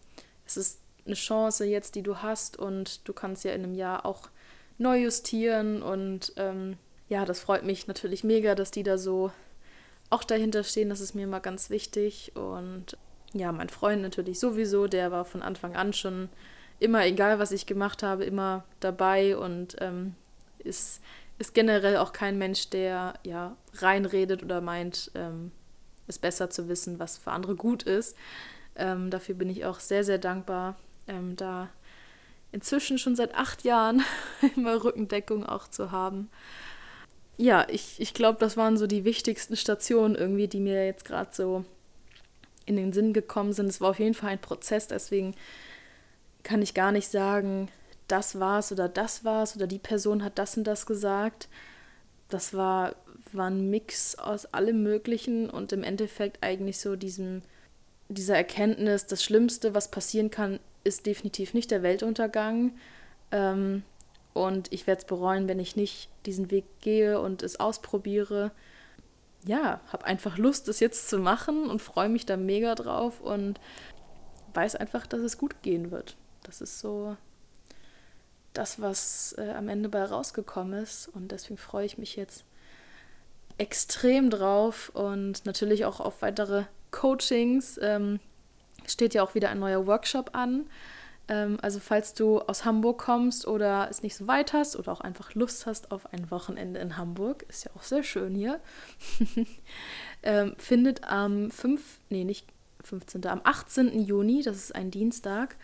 es 0.47 0.59
ist 0.59 0.81
eine 1.07 1.15
Chance 1.15 1.65
jetzt, 1.65 1.95
die 1.95 2.03
du 2.03 2.19
hast 2.19 2.59
und 2.59 3.09
du 3.09 3.13
kannst 3.15 3.45
ja 3.45 3.53
in 3.53 3.65
einem 3.65 3.75
Jahr 3.75 4.05
auch 4.05 4.29
neu 4.77 4.99
justieren 4.99 5.83
und 5.83 6.35
ähm, 6.37 6.77
ja, 7.09 7.25
das 7.25 7.41
freut 7.41 7.65
mich 7.65 7.87
natürlich 7.87 8.23
mega, 8.23 8.55
dass 8.55 8.71
die 8.71 8.83
da 8.83 8.99
so 8.99 9.33
auch 10.13 10.25
dahinter 10.25 10.63
stehen, 10.63 10.91
das 10.91 11.01
ist 11.01 11.15
mir 11.15 11.25
immer 11.25 11.41
ganz 11.41 11.71
wichtig 11.71 12.33
und 12.35 12.97
ja, 13.33 13.51
mein 13.51 13.71
Freund 13.71 14.03
natürlich 14.03 14.39
sowieso, 14.39 14.87
der 14.87 15.11
war 15.11 15.25
von 15.25 15.43
Anfang 15.43 15.75
an 15.75 15.93
schon 15.93 16.29
immer, 16.79 17.05
egal 17.07 17.39
was 17.39 17.53
ich 17.53 17.67
gemacht 17.67 18.03
habe, 18.03 18.25
immer 18.25 18.65
dabei 18.81 19.37
und 19.37 19.77
ähm, 19.81 20.15
ist, 20.59 21.01
ist 21.39 21.55
generell 21.55 21.97
auch 21.97 22.13
kein 22.13 22.39
Mensch, 22.39 22.69
der 22.71 23.15
ja 23.25 23.57
reinredet 23.75 24.43
oder 24.43 24.61
meint, 24.61 25.11
ähm, 25.15 25.51
es 26.07 26.19
besser 26.19 26.51
zu 26.51 26.69
wissen, 26.69 26.99
was 26.99 27.19
für 27.19 27.31
andere 27.31 27.55
gut 27.55 27.85
ist. 27.85 28.17
Ähm, 28.77 29.11
dafür 29.11 29.35
bin 29.35 29.49
ich 29.49 29.65
auch 29.65 29.81
sehr, 29.81 30.05
sehr 30.05 30.19
dankbar, 30.19 30.77
ähm, 31.09 31.37
da 31.37 31.69
inzwischen 32.51 32.99
schon 32.99 33.17
seit 33.17 33.35
acht 33.35 33.65
Jahren 33.65 34.03
immer 34.57 34.85
Rückendeckung 34.85 35.47
auch 35.47 35.69
zu 35.69 35.91
haben. 35.91 36.29
Ja, 37.43 37.67
ich, 37.69 37.97
ich 37.99 38.15
glaube, 38.15 38.39
das 38.39 38.57
waren 38.57 38.77
so 38.77 38.87
die 38.87 39.05
wichtigsten 39.05 39.57
Stationen 39.57 40.15
irgendwie, 40.15 40.47
die 40.47 40.61
mir 40.61 40.87
jetzt 40.87 41.05
gerade 41.05 41.31
so 41.33 41.65
in 42.67 42.77
den 42.77 42.93
Sinn 42.93 43.13
gekommen 43.13 43.53
sind. 43.53 43.67
Es 43.67 43.81
war 43.81 43.91
auf 43.91 43.99
jeden 43.99 44.15
Fall 44.15 44.31
ein 44.31 44.41
Prozess, 44.41 44.87
deswegen 44.87 45.35
kann 46.45 46.63
ich 46.63 46.73
gar 46.73 46.93
nicht 46.93 47.09
sagen, 47.09 47.69
das 48.07 48.39
war's 48.39 48.71
oder 48.71 48.89
das 48.89 49.25
war's 49.25 49.57
oder 49.57 49.67
die 49.67 49.81
Person 49.81 50.23
hat 50.23 50.39
das 50.39 50.57
und 50.57 50.63
das 50.63 50.87
gesagt. 50.87 51.49
Das 52.29 52.55
war, 52.55 52.95
war 53.33 53.51
ein 53.51 53.71
Mix 53.71 54.15
aus 54.15 54.47
allem 54.47 54.85
Möglichen 54.85 55.51
und 55.51 55.73
im 55.73 55.83
Endeffekt 55.83 56.45
eigentlich 56.45 56.79
so 56.79 56.95
diesem, 56.95 57.43
dieser 58.09 58.37
Erkenntnis, 58.37 59.07
das 59.07 59.25
Schlimmste, 59.25 59.75
was 59.75 59.91
passieren 59.91 60.31
kann, 60.31 60.61
ist 60.85 61.07
definitiv 61.07 61.55
nicht 61.55 61.73
der 61.73 61.83
Weltuntergang. 61.83 62.71
Ähm, 63.33 63.83
und 64.35 64.73
ich 64.73 64.87
werde 64.87 65.01
es 65.01 65.07
bereuen, 65.07 65.49
wenn 65.49 65.59
ich 65.59 65.77
nicht 65.77 66.09
diesen 66.27 66.51
Weg 66.51 66.65
gehe 66.81 67.21
und 67.21 67.43
es 67.43 67.61
ausprobiere. 67.61 68.53
Ja, 69.45 69.81
habe 69.93 70.05
einfach 70.05 70.39
Lust, 70.39 70.69
es 70.69 70.81
jetzt 70.81 71.09
zu 71.09 71.19
machen 71.19 71.69
und 71.69 71.83
freue 71.83 72.09
mich 72.09 72.27
da 72.27 72.37
mega 72.37 72.75
drauf 72.75 73.21
und 73.21 73.61
weiß 74.55 74.77
einfach, 74.77 75.07
dass 75.07 75.21
es 75.21 75.39
gut 75.39 75.63
gehen 75.63 75.91
wird. 75.91 76.17
Das 76.43 76.61
ist 76.61 76.79
so 76.79 77.17
das, 78.53 78.81
was 78.81 79.35
äh, 79.39 79.51
am 79.51 79.69
Ende 79.69 79.89
bei 79.89 80.05
rausgekommen 80.05 80.83
ist. 80.83 81.09
Und 81.09 81.33
deswegen 81.33 81.59
freue 81.59 81.87
ich 81.87 81.99
mich 81.99 82.17
jetzt 82.17 82.45
extrem 83.59 84.31
drauf 84.31 84.91
und 84.95 85.45
natürlich 85.45 85.85
auch 85.85 86.01
auf 86.01 86.23
weitere 86.23 86.65
Coachings. 86.91 87.79
Ähm, 87.83 88.21
steht 88.87 89.15
ja 89.15 89.23
auch 89.23 89.35
wieder 89.35 89.51
ein 89.51 89.61
neuer 89.61 89.87
Workshop 89.87 90.31
an. 90.35 90.67
Ähm, 91.29 91.59
also 91.63 91.81
falls 91.81 92.15
du 92.15 92.41
aus 92.41 92.65
Hamburg 92.65 92.99
kommst 92.99 93.47
oder 93.47 93.89
es 93.91 94.03
nicht 94.03 94.17
so 94.17 94.27
weit 94.27 94.53
hast 94.53 94.77
oder 94.77 94.93
auch 94.93 95.01
einfach 95.01 95.35
Lust 95.35 95.67
hast 95.67 95.91
auf 95.93 96.13
ein 96.13 96.31
Wochenende 96.31 96.81
in 96.81 96.97
Hamburg, 96.97 97.45
ist 97.49 97.65
ja 97.65 97.71
auch 97.77 97.83
sehr 97.83 98.03
schön 98.03 98.35
hier, 98.35 98.61
ähm, 100.23 100.55
findet 100.59 101.05
am 101.05 101.51
5, 101.51 102.01
nee, 102.11 102.25
nicht 102.25 102.47
15., 102.85 103.27
am 103.27 103.41
18. 103.45 104.05
Juni, 104.05 104.43
das 104.43 104.57
ist 104.57 104.75
ein 104.75 104.91
Dienstag, 104.91 105.57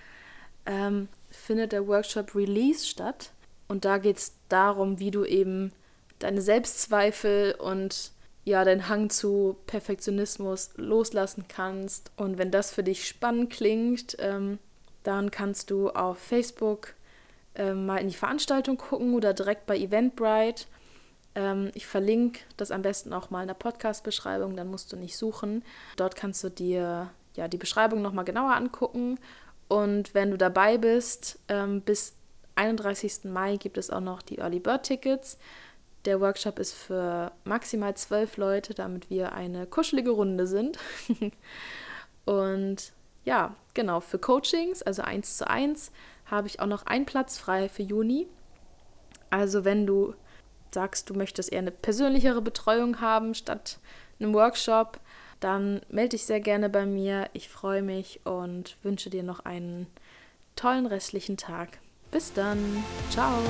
ähm, 0.66 1.09
findet 1.31 1.73
der 1.73 1.87
Workshop 1.87 2.35
Release 2.35 2.87
statt. 2.87 3.33
Und 3.66 3.85
da 3.85 3.99
geht 3.99 4.16
es 4.16 4.35
darum, 4.49 4.99
wie 4.99 5.11
du 5.11 5.25
eben 5.25 5.73
deine 6.21 6.40
Selbstzweifel 6.40 7.55
und 7.59 8.12
ja, 8.44 8.64
deinen 8.64 8.88
Hang 8.88 9.11
zu 9.11 9.57
Perfektionismus 9.66 10.71
loslassen 10.77 11.44
kannst. 11.49 12.11
Und 12.16 12.38
wenn 12.38 12.51
das 12.51 12.71
für 12.71 12.83
dich 12.83 13.07
spannend 13.07 13.51
klingt, 13.51 14.16
ähm, 14.21 14.59
dann 15.03 15.31
kannst 15.31 15.71
du 15.71 15.91
auf 15.91 16.19
Facebook 16.19 16.95
ähm, 17.55 17.87
mal 17.87 17.99
in 17.99 18.09
die 18.09 18.15
Veranstaltung 18.15 18.77
gucken 18.77 19.15
oder 19.15 19.35
direkt 19.35 19.67
bei 19.67 19.77
Eventbrite. 19.77 20.67
Ähm, 21.35 21.71
ich 21.75 21.87
verlinke 21.87 22.41
das 22.57 22.71
am 22.71 22.83
besten 22.83 23.13
auch 23.13 23.31
mal 23.31 23.43
in 23.43 23.49
der 23.49 23.55
Podcast-Beschreibung, 23.55 24.57
dann 24.57 24.71
musst 24.71 24.93
du 24.93 24.97
nicht 24.97 25.17
suchen. 25.17 25.65
Dort 25.97 26.17
kannst 26.17 26.43
du 26.45 26.51
dir 26.51 27.11
ja 27.37 27.49
die 27.49 27.59
Beschreibung 27.59 28.03
nochmal 28.03 28.25
genauer 28.25 28.55
angucken 28.55 29.19
und 29.69 30.15
wenn 30.15 30.31
du 30.31 30.39
dabei 30.39 30.79
bist, 30.79 31.39
ähm, 31.49 31.83
bis 31.83 32.15
31. 32.57 33.25
Mai 33.25 33.57
gibt 33.57 33.79
es 33.79 33.91
auch 33.91 34.01
noch 34.01 34.23
die 34.23 34.39
Early 34.39 34.59
Bird 34.59 34.83
Tickets. 34.83 35.39
Der 36.05 36.21
Workshop 36.21 36.59
ist 36.59 36.73
für 36.73 37.33
maximal 37.45 37.95
zwölf 37.95 38.37
Leute, 38.37 38.75
damit 38.75 39.11
wir 39.11 39.33
eine 39.33 39.67
kuschelige 39.67 40.11
Runde 40.11 40.47
sind. 40.47 40.79
und 42.25 42.93
ja, 43.29 43.55
genau, 43.75 44.01
für 44.01 44.19
Coachings, 44.19 44.83
also 44.83 45.03
eins 45.03 45.37
zu 45.37 45.47
eins, 45.47 45.93
habe 46.25 46.47
ich 46.47 46.61
auch 46.61 46.67
noch 46.67 46.87
einen 46.87 47.05
Platz 47.05 47.37
frei 47.37 47.69
für 47.69 47.83
Juni. 47.83 48.27
Also 49.29 49.67
wenn 49.67 49.87
du 49.87 50.14
sagst, 50.73 51.11
du 51.11 51.14
möchtest 51.14 51.53
eher 51.53 51.59
eine 51.59 51.71
persönlichere 51.71 52.41
Betreuung 52.41 53.03
haben 53.03 53.35
statt 53.35 53.81
einem 54.19 54.33
Workshop, 54.33 54.99
dann 55.41 55.83
melde 55.91 56.11
dich 56.11 56.25
sehr 56.25 56.41
gerne 56.41 56.71
bei 56.71 56.87
mir. 56.87 57.29
Ich 57.35 57.51
freue 57.51 57.83
mich 57.83 58.21
und 58.25 58.79
wünsche 58.83 59.11
dir 59.11 59.23
noch 59.23 59.41
einen 59.41 59.88
tollen 60.57 60.87
restlichen 60.87 61.37
Tag. 61.37 61.81
Bis 62.11 62.33
dann. 62.33 62.83
Ciao. 63.11 63.43